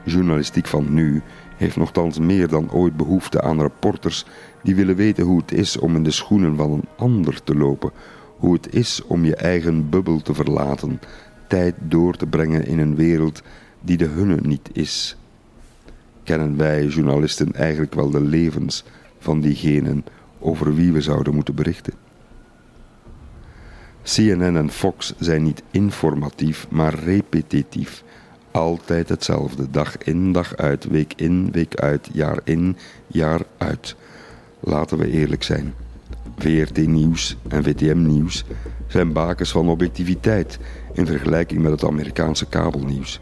Journalistiek 0.04 0.68
van 0.68 0.94
nu 0.94 1.22
heeft 1.58 1.76
nogthans 1.76 2.20
meer 2.20 2.48
dan 2.48 2.72
ooit 2.72 2.98
behoefte 2.98 3.42
aan 3.42 3.62
reporters 3.62 4.26
die 4.64 4.76
willen 4.76 4.96
weten 4.96 5.26
hoe 5.26 5.42
het 5.42 5.52
is 5.52 5.78
om 5.78 5.96
in 5.96 6.04
de 6.04 6.12
schoenen 6.12 6.56
van 6.56 6.72
een 6.72 6.88
ander 6.98 7.44
te 7.44 7.56
lopen, 7.56 7.92
hoe 8.38 8.54
het 8.54 8.74
is 8.74 9.02
om 9.08 9.26
je 9.26 9.36
eigen 9.36 9.90
bubbel 9.90 10.22
te 10.22 10.34
verlaten, 10.34 11.00
tijd 11.48 11.76
door 11.80 12.16
te 12.16 12.28
brengen 12.28 12.66
in 12.66 12.80
een 12.80 12.96
wereld 12.96 13.42
die 13.82 13.98
de 13.98 14.08
hunne 14.08 14.38
niet 14.42 14.70
is. 14.74 15.18
Kennen 16.24 16.58
wij 16.58 16.86
journalisten 16.86 17.54
eigenlijk 17.54 17.94
wel 17.94 18.10
de 18.10 18.22
levens 18.22 18.84
van 19.20 19.42
diegenen 19.42 20.06
over 20.40 20.76
wie 20.76 20.92
we 20.92 21.02
zouden 21.02 21.36
moeten 21.36 21.56
berichten? 21.56 22.01
CNN 24.04 24.56
en 24.56 24.70
Fox 24.70 25.14
zijn 25.20 25.44
niet 25.44 25.64
informatief, 25.72 26.68
maar 26.70 26.94
repetitief. 26.94 28.04
Altijd 28.52 29.10
hetzelfde, 29.10 29.70
dag 29.70 29.98
in, 29.98 30.32
dag 30.32 30.56
uit, 30.56 30.88
week 30.88 31.14
in, 31.16 31.52
week 31.52 31.76
uit, 31.76 32.10
jaar 32.14 32.40
in, 32.44 32.78
jaar 33.08 33.42
uit. 33.58 33.96
Laten 34.60 34.98
we 34.98 35.12
eerlijk 35.12 35.44
zijn. 35.44 35.74
VRT 36.38 36.78
Nieuws 36.78 37.38
en 37.48 37.64
VTM 37.64 38.02
Nieuws 38.02 38.44
zijn 38.88 39.14
bakens 39.14 39.52
van 39.52 39.70
objectiviteit 39.70 40.60
in 40.94 41.06
vergelijking 41.06 41.62
met 41.62 41.72
het 41.72 41.84
Amerikaanse 41.84 42.46
kabelnieuws. 42.46 43.20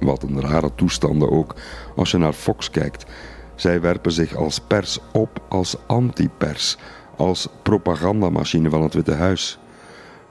Wat 0.00 0.22
een 0.22 0.40
rare 0.40 0.70
toestanden 0.74 1.30
ook 1.30 1.54
als 1.96 2.10
je 2.10 2.18
naar 2.18 2.32
Fox 2.32 2.70
kijkt. 2.70 3.06
Zij 3.54 3.80
werpen 3.80 4.12
zich 4.12 4.36
als 4.36 4.60
pers 4.60 4.98
op 5.12 5.42
als 5.48 5.76
anti-pers, 5.86 6.76
als 7.18 7.48
propagandamachine 7.62 8.70
van 8.70 8.82
het 8.82 8.94
Witte 8.94 9.14
Huis. 9.14 9.58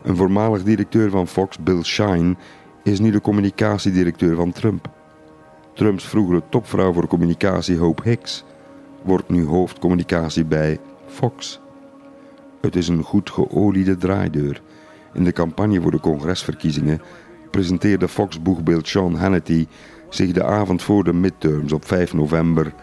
Een 0.04 0.15
voormalig 0.15 0.63
directeur 0.63 1.10
van 1.10 1.28
Fox, 1.28 1.58
Bill 1.60 1.84
Shine, 1.84 2.36
is 2.84 3.00
nu 3.00 3.12
de 3.12 3.21
communicatiedirecteur 3.21 4.36
van 4.36 4.52
Trump. 4.52 4.89
Trumps 5.73 6.08
vroegere 6.08 6.41
topvrouw 6.50 6.93
voor 6.93 7.08
communicatie, 7.08 7.78
Hope 7.78 8.10
Hicks, 8.10 8.43
wordt 9.04 9.30
nu 9.30 9.45
hoofdcommunicatie 9.45 10.45
bij 10.45 10.80
Fox. 11.08 11.60
Het 12.62 12.76
is 12.76 12.88
een 12.88 13.04
goed 13.04 13.30
geoliede 13.30 13.97
draaideur. 13.97 14.62
In 15.13 15.23
de 15.23 15.32
campagne 15.32 15.82
voor 15.82 15.91
de 15.91 16.00
congresverkiezingen 16.00 17.02
presenteerde 17.52 18.08
Fox-boegbeeld 18.08 18.88
Sean 18.88 19.15
Hannity 19.15 19.67
zich 20.10 20.32
de 20.32 20.43
avond 20.43 20.84
voor 20.84 21.04
de 21.04 21.13
midterms 21.13 21.71
op 21.71 21.86
5 21.86 22.13
november 22.13 22.73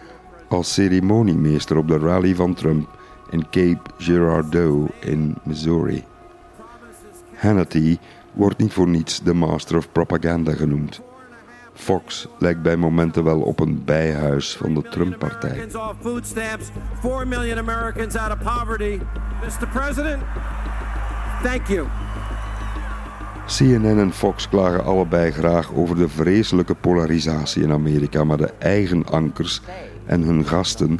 als 0.47 0.73
ceremoniemeester 0.73 1.77
op 1.77 1.87
de 1.87 1.97
rally 1.97 2.35
van 2.35 2.53
Trump 2.53 3.03
in 3.35 3.49
Cape 3.49 3.89
Girardeau 3.97 4.87
in 4.99 5.35
Missouri. 5.43 6.03
Hannity 7.33 7.97
wordt 8.33 8.57
niet 8.57 8.73
voor 8.73 8.87
niets 8.87 9.21
de 9.23 9.33
Master 9.33 9.77
of 9.77 9.91
Propaganda 9.91 10.53
genoemd. 10.53 11.01
Fox 11.73 12.27
lijkt 12.39 12.61
bij 12.61 12.75
momenten 12.75 13.23
wel 13.23 13.41
op 13.41 13.59
een 13.59 13.83
bijhuis 13.83 14.55
van 14.57 14.73
de 14.73 14.81
Trump-partij. 14.81 15.67
4 17.01 17.27
million 17.27 17.57
Americans 17.57 18.15
out 18.15 18.31
of 18.31 18.37
poverty. 18.37 18.99
Mr. 19.43 19.67
President, 19.67 20.21
thank 21.43 21.67
you. 21.67 21.87
CNN 23.45 23.99
en 23.99 24.13
Fox 24.13 24.49
klagen 24.49 24.83
allebei 24.83 25.31
graag 25.31 25.73
over 25.73 25.95
de 25.95 26.09
vreselijke 26.09 26.75
polarisatie 26.75 27.63
in 27.63 27.71
Amerika, 27.71 28.23
maar 28.23 28.37
de 28.37 28.53
eigen 28.59 29.05
ankers 29.05 29.61
en 30.05 30.21
hun 30.21 30.45
gasten 30.45 30.99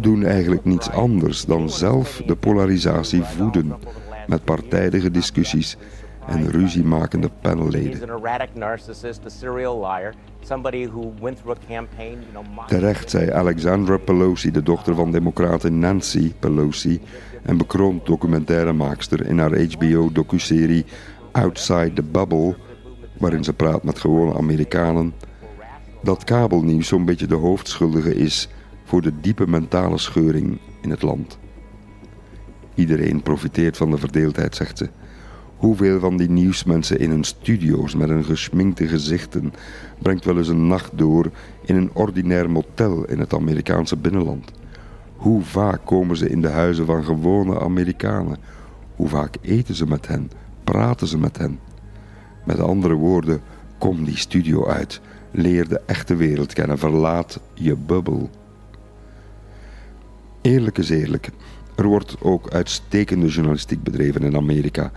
doen 0.00 0.24
eigenlijk 0.24 0.64
niets 0.64 0.90
anders 0.90 1.44
dan 1.44 1.70
zelf 1.70 2.22
de 2.26 2.36
polarisatie 2.36 3.22
voeden 3.22 3.74
met 4.26 4.44
partijdige 4.44 5.10
discussies 5.10 5.76
en 6.26 6.50
ruziemakende 6.50 7.30
panelleden. 7.40 8.08
Terecht 12.66 13.10
zei 13.10 13.30
Alexandra 13.30 13.96
Pelosi, 13.96 14.50
de 14.50 14.62
dochter 14.62 14.94
van 14.94 15.10
democraten 15.10 15.78
Nancy 15.78 16.32
Pelosi 16.38 17.00
en 17.42 17.56
bekroond 17.56 18.06
documentairemaakster 18.06 19.26
in 19.26 19.38
haar 19.38 19.60
HBO-docuserie 19.60 20.84
Outside 21.32 21.92
the 21.92 22.02
Bubble, 22.02 22.56
waarin 23.18 23.44
ze 23.44 23.52
praat 23.52 23.82
met 23.82 23.98
gewone 23.98 24.34
Amerikanen, 24.34 25.14
dat 26.02 26.24
kabelnieuws 26.24 26.88
zo'n 26.88 27.04
beetje 27.04 27.26
de 27.26 27.34
hoofdschuldige 27.34 28.14
is 28.14 28.48
voor 28.92 29.02
de 29.02 29.20
diepe 29.20 29.46
mentale 29.48 29.98
scheuring 29.98 30.58
in 30.80 30.90
het 30.90 31.02
land. 31.02 31.38
Iedereen 32.74 33.22
profiteert 33.22 33.76
van 33.76 33.90
de 33.90 33.98
verdeeldheid, 33.98 34.56
zegt 34.56 34.78
ze. 34.78 34.88
Hoeveel 35.56 36.00
van 36.00 36.16
die 36.16 36.30
nieuwsmensen 36.30 36.98
in 36.98 37.10
hun 37.10 37.24
studio's 37.24 37.94
met 37.94 38.08
hun 38.08 38.24
geschminkte 38.24 38.86
gezichten 38.86 39.52
brengt 39.98 40.24
wel 40.24 40.38
eens 40.38 40.48
een 40.48 40.66
nacht 40.66 40.90
door 40.94 41.30
in 41.64 41.76
een 41.76 41.90
ordinair 41.92 42.50
motel 42.50 43.04
in 43.04 43.18
het 43.18 43.34
Amerikaanse 43.34 43.96
binnenland? 43.96 44.50
Hoe 45.16 45.42
vaak 45.42 45.80
komen 45.84 46.16
ze 46.16 46.28
in 46.28 46.40
de 46.40 46.50
huizen 46.50 46.86
van 46.86 47.04
gewone 47.04 47.60
Amerikanen? 47.60 48.36
Hoe 48.96 49.08
vaak 49.08 49.36
eten 49.40 49.74
ze 49.74 49.86
met 49.86 50.08
hen? 50.08 50.30
Praten 50.64 51.06
ze 51.06 51.18
met 51.18 51.38
hen? 51.38 51.58
Met 52.44 52.60
andere 52.60 52.94
woorden, 52.94 53.40
kom 53.78 54.04
die 54.04 54.16
studio 54.16 54.66
uit. 54.66 55.00
Leer 55.30 55.68
de 55.68 55.80
echte 55.86 56.16
wereld 56.16 56.52
kennen. 56.52 56.78
Verlaat 56.78 57.40
je 57.54 57.76
bubbel. 57.76 58.30
Eerlijk 60.42 60.78
is 60.78 60.90
eerlijk. 60.90 61.30
Er 61.74 61.86
wordt 61.86 62.16
ook 62.20 62.50
uitstekende 62.50 63.26
journalistiek 63.26 63.82
bedreven 63.82 64.22
in 64.22 64.36
Amerika. 64.36 64.92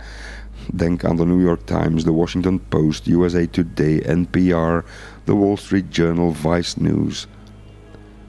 Denk 0.72 1.04
aan 1.04 1.16
de 1.16 1.26
New 1.26 1.40
York 1.40 1.60
Times, 1.64 2.04
de 2.04 2.12
Washington 2.12 2.60
Post, 2.68 3.06
USA 3.06 3.46
Today, 3.50 4.02
NPR, 4.06 4.88
de 5.24 5.34
Wall 5.34 5.56
Street 5.56 5.96
Journal, 5.96 6.32
Vice 6.32 6.82
News. 6.82 7.28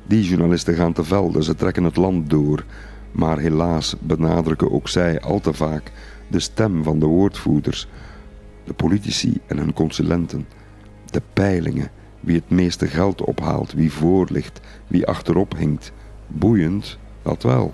Die 0.08 0.24
journalisten 0.24 0.74
gaan 0.74 0.94
te 0.94 1.04
velden, 1.04 1.44
ze 1.44 1.56
trekken 1.56 1.84
het 1.84 1.96
land 1.96 2.30
door. 2.30 2.66
Maar 3.12 3.38
helaas 3.38 3.96
benadrukken 4.00 4.72
ook 4.72 4.88
zij 4.88 5.22
al 5.22 5.40
te 5.40 5.54
vaak 5.54 5.92
de 6.28 6.40
stem 6.40 6.84
van 6.84 7.00
de 7.00 7.06
woordvoerders, 7.06 7.88
de 8.64 8.74
politici 8.74 9.40
en 9.48 9.58
hun 9.58 9.74
consulenten, 9.74 10.48
de 11.06 11.22
peilingen, 11.34 11.92
wie 12.20 12.36
het 12.36 12.50
meeste 12.50 12.88
geld 12.88 13.22
ophaalt, 13.22 13.74
wie 13.74 13.92
voorligt, 13.92 14.60
wie 14.88 15.08
achterop 15.08 15.58
hinkt. 15.58 15.92
Boeiend, 16.28 16.98
dat 17.28 17.44
wel, 17.44 17.74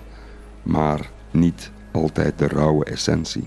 maar 0.62 1.10
niet 1.30 1.70
altijd 1.92 2.38
de 2.38 2.48
rauwe 2.48 2.84
essentie. 2.84 3.46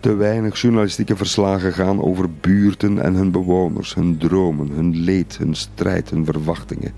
Te 0.00 0.14
weinig 0.14 0.60
journalistieke 0.60 1.16
verslagen 1.16 1.72
gaan 1.72 2.02
over 2.02 2.30
buurten 2.30 2.98
en 2.98 3.14
hun 3.14 3.30
bewoners, 3.30 3.94
hun 3.94 4.18
dromen, 4.18 4.70
hun 4.70 4.96
leed, 4.96 5.38
hun 5.38 5.54
strijd, 5.54 6.10
hun 6.10 6.24
verwachtingen. 6.24 6.92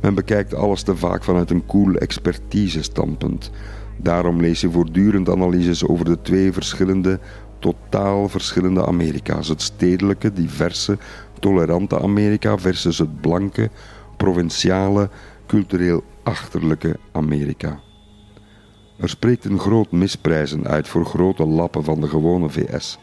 Men 0.00 0.14
bekijkt 0.14 0.54
alles 0.54 0.82
te 0.82 0.96
vaak 0.96 1.24
vanuit 1.24 1.50
een 1.50 1.66
koel 1.66 1.84
cool 1.84 1.96
expertise-standpunt. 1.96 3.50
Daarom 3.96 4.40
lees 4.40 4.60
je 4.60 4.70
voortdurend 4.70 5.28
analyses 5.28 5.86
over 5.86 6.04
de 6.04 6.22
twee 6.22 6.52
verschillende, 6.52 7.18
totaal 7.58 8.28
verschillende 8.28 8.86
Amerika's. 8.86 9.48
Het 9.48 9.62
stedelijke, 9.62 10.32
diverse, 10.32 10.98
tolerante 11.38 12.00
Amerika 12.00 12.58
versus 12.58 12.98
het 12.98 13.20
blanke, 13.20 13.70
provinciale, 14.16 15.08
cultureel 15.46 16.04
achterlijke 16.26 16.98
Amerika. 17.12 17.80
Er 18.96 19.08
spreekt 19.08 19.44
een 19.44 19.58
groot 19.58 19.92
misprijzen 19.92 20.66
uit 20.66 20.88
voor 20.88 21.04
grote 21.04 21.44
lappen 21.46 21.84
van 21.84 22.00
de 22.00 22.08
gewone 22.08 22.48
VS. 22.48 22.98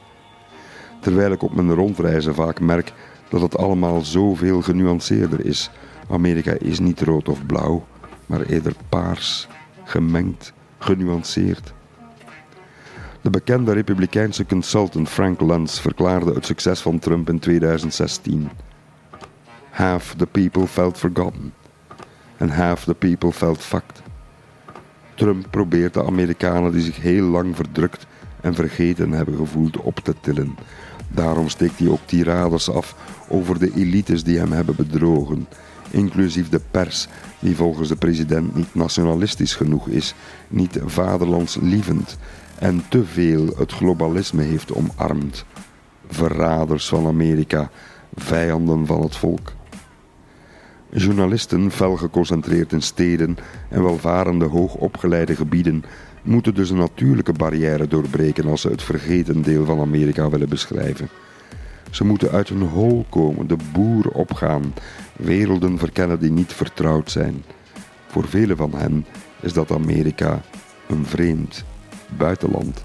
Terwijl 1.01 1.31
ik 1.31 1.43
op 1.43 1.55
mijn 1.55 1.73
rondreizen 1.73 2.35
vaak 2.35 2.59
merk 2.59 2.93
dat 3.29 3.41
het 3.41 3.57
allemaal 3.57 4.01
zoveel 4.01 4.61
genuanceerder 4.61 5.45
is. 5.45 5.69
Amerika 6.09 6.51
is 6.51 6.79
niet 6.79 7.01
rood 7.01 7.29
of 7.29 7.45
blauw, 7.45 7.85
maar 8.25 8.41
eerder 8.41 8.73
paars, 8.89 9.47
gemengd, 9.83 10.53
genuanceerd. 10.77 11.73
De 13.21 13.29
bekende 13.29 13.73
republikeinse 13.73 14.45
consultant 14.45 15.09
Frank 15.09 15.41
Luntz 15.41 15.79
verklaarde 15.79 16.33
het 16.33 16.45
succes 16.45 16.81
van 16.81 16.99
Trump 16.99 17.29
in 17.29 17.39
2016. 17.39 18.49
Half 19.69 20.13
the 20.17 20.27
people 20.27 20.67
felt 20.67 20.97
forgotten 20.97 21.53
and 22.43 22.51
half 22.51 22.83
the 22.83 22.93
people 22.93 23.31
felt 23.31 23.61
fucked. 23.61 24.01
Trump 25.15 25.47
probeert 25.49 25.93
de 25.93 26.03
Amerikanen 26.03 26.71
die 26.71 26.81
zich 26.81 27.01
heel 27.01 27.25
lang 27.25 27.55
verdrukt 27.55 28.05
en 28.41 28.55
vergeten 28.55 29.11
hebben 29.11 29.35
gevoeld 29.35 29.77
op 29.77 29.99
te 29.99 30.15
tillen. 30.21 30.57
Daarom 31.07 31.49
steekt 31.49 31.79
hij 31.79 31.87
ook 31.87 31.99
tirades 32.05 32.69
af 32.69 32.95
over 33.27 33.59
de 33.59 33.71
elites 33.75 34.23
die 34.23 34.37
hem 34.37 34.51
hebben 34.51 34.75
bedrogen, 34.75 35.47
inclusief 35.89 36.49
de 36.49 36.61
pers, 36.71 37.07
die 37.39 37.55
volgens 37.55 37.87
de 37.89 37.95
president 37.95 38.55
niet 38.55 38.75
nationalistisch 38.75 39.55
genoeg 39.55 39.87
is, 39.87 40.15
niet 40.47 40.79
vaderlandslievend 40.85 42.17
en 42.59 42.83
te 42.89 43.05
veel 43.05 43.45
het 43.57 43.71
globalisme 43.71 44.43
heeft 44.43 44.73
omarmd. 44.73 45.45
Verraders 46.07 46.87
van 46.87 47.07
Amerika, 47.07 47.69
vijanden 48.15 48.85
van 48.85 49.01
het 49.01 49.15
volk. 49.15 49.53
Journalisten, 50.95 51.71
fel 51.71 51.95
geconcentreerd 51.95 52.71
in 52.71 52.81
steden 52.81 53.37
en 53.69 53.83
welvarende 53.83 54.45
hoogopgeleide 54.45 55.35
gebieden, 55.35 55.83
moeten 56.21 56.55
dus 56.55 56.69
een 56.69 56.77
natuurlijke 56.77 57.33
barrière 57.33 57.87
doorbreken 57.87 58.47
als 58.47 58.61
ze 58.61 58.69
het 58.69 58.83
vergeten 58.83 59.41
deel 59.41 59.65
van 59.65 59.79
Amerika 59.79 60.29
willen 60.29 60.49
beschrijven. 60.49 61.09
Ze 61.91 62.03
moeten 62.03 62.31
uit 62.31 62.49
hun 62.49 62.61
hol 62.61 63.05
komen, 63.09 63.47
de 63.47 63.57
boer 63.71 64.07
opgaan, 64.07 64.73
werelden 65.15 65.77
verkennen 65.77 66.19
die 66.19 66.31
niet 66.31 66.53
vertrouwd 66.53 67.11
zijn. 67.11 67.43
Voor 68.07 68.27
velen 68.27 68.57
van 68.57 68.73
hen 68.75 69.05
is 69.39 69.53
dat 69.53 69.71
Amerika 69.71 70.41
een 70.87 71.05
vreemd 71.05 71.63
buitenland. 72.17 72.83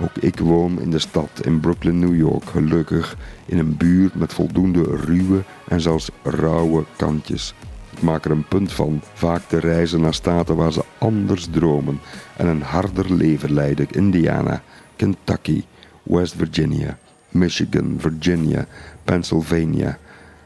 Ook 0.00 0.16
ik 0.20 0.38
woon 0.38 0.80
in 0.80 0.90
de 0.90 0.98
stad 0.98 1.30
in 1.42 1.60
Brooklyn, 1.60 1.98
New 1.98 2.16
York, 2.16 2.44
gelukkig 2.44 3.16
in 3.46 3.58
een 3.58 3.76
buurt 3.76 4.14
met 4.14 4.32
voldoende 4.32 4.82
ruwe 4.82 5.42
en 5.68 5.80
zelfs 5.80 6.10
rauwe 6.22 6.84
kantjes. 6.96 7.54
Ik 7.90 8.02
maak 8.02 8.24
er 8.24 8.30
een 8.30 8.48
punt 8.48 8.72
van 8.72 9.00
vaak 9.12 9.42
te 9.46 9.58
reizen 9.58 10.00
naar 10.00 10.14
staten 10.14 10.56
waar 10.56 10.72
ze 10.72 10.84
anders 10.98 11.46
dromen 11.50 12.00
en 12.36 12.46
een 12.46 12.62
harder 12.62 13.14
leven 13.14 13.52
leiden. 13.52 13.90
Indiana, 13.90 14.62
Kentucky, 14.96 15.64
West 16.02 16.34
Virginia, 16.34 16.98
Michigan, 17.28 17.94
Virginia, 17.98 18.66
Pennsylvania. 19.04 19.98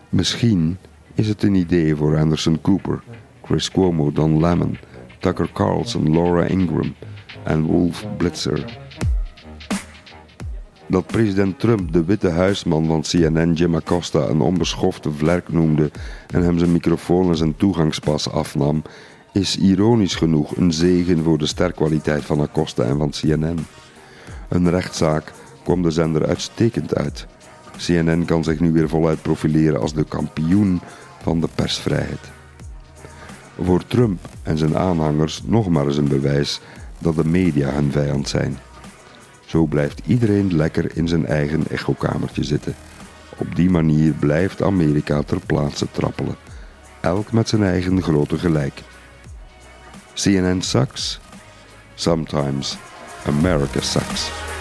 Misschien 0.08 0.78
is 1.14 1.28
het 1.28 1.42
een 1.42 1.54
idee 1.54 1.96
voor 1.96 2.18
Anderson 2.18 2.60
Cooper, 2.60 3.02
Chris 3.44 3.70
Cuomo, 3.70 4.12
Don 4.12 4.40
Lemon, 4.40 4.78
Tucker 5.18 5.50
Carlson, 5.52 6.12
Laura 6.12 6.44
Ingram 6.44 6.94
en 7.42 7.62
Wolf 7.62 8.06
Blitzer 8.16 8.81
dat 10.92 11.06
president 11.06 11.58
Trump 11.58 11.92
de 11.92 12.04
witte 12.04 12.28
huisman 12.28 12.86
van 12.86 13.02
CNN 13.02 13.52
Jim 13.52 13.74
Acosta 13.74 14.18
een 14.18 14.40
onbeschofte 14.40 15.10
vlerk 15.10 15.48
noemde 15.48 15.90
en 16.26 16.42
hem 16.42 16.58
zijn 16.58 16.72
microfoon 16.72 17.28
en 17.28 17.36
zijn 17.36 17.56
toegangspas 17.56 18.30
afnam, 18.30 18.82
is 19.32 19.58
ironisch 19.58 20.14
genoeg 20.14 20.56
een 20.56 20.72
zegen 20.72 21.22
voor 21.22 21.38
de 21.38 21.46
sterkwaliteit 21.46 22.24
van 22.24 22.40
Acosta 22.40 22.82
en 22.82 22.98
van 22.98 23.10
CNN. 23.10 23.66
Een 24.48 24.70
rechtszaak 24.70 25.32
kwam 25.64 25.82
de 25.82 25.90
zender 25.90 26.26
uitstekend 26.26 26.94
uit. 26.94 27.26
CNN 27.76 28.24
kan 28.24 28.44
zich 28.44 28.60
nu 28.60 28.72
weer 28.72 28.88
voluit 28.88 29.22
profileren 29.22 29.80
als 29.80 29.94
de 29.94 30.04
kampioen 30.04 30.80
van 31.22 31.40
de 31.40 31.48
persvrijheid. 31.54 32.30
Voor 33.62 33.86
Trump 33.86 34.20
en 34.42 34.58
zijn 34.58 34.76
aanhangers 34.76 35.42
nog 35.44 35.68
maar 35.68 35.86
eens 35.86 35.96
een 35.96 36.08
bewijs 36.08 36.60
dat 36.98 37.16
de 37.16 37.24
media 37.24 37.70
hun 37.70 37.92
vijand 37.92 38.28
zijn. 38.28 38.58
Zo 39.52 39.66
blijft 39.66 40.00
iedereen 40.06 40.56
lekker 40.56 40.96
in 40.96 41.08
zijn 41.08 41.26
eigen 41.26 41.68
echokamertje 41.68 42.44
zitten. 42.44 42.74
Op 43.36 43.56
die 43.56 43.70
manier 43.70 44.12
blijft 44.12 44.62
Amerika 44.62 45.22
ter 45.22 45.40
plaatse 45.46 45.86
trappelen. 45.90 46.36
Elk 47.00 47.32
met 47.32 47.48
zijn 47.48 47.62
eigen 47.62 48.02
grote 48.02 48.38
gelijk. 48.38 48.82
CNN 50.14 50.62
sucks. 50.62 51.20
Sometimes 51.94 52.76
America 53.26 53.80
sucks. 53.80 54.51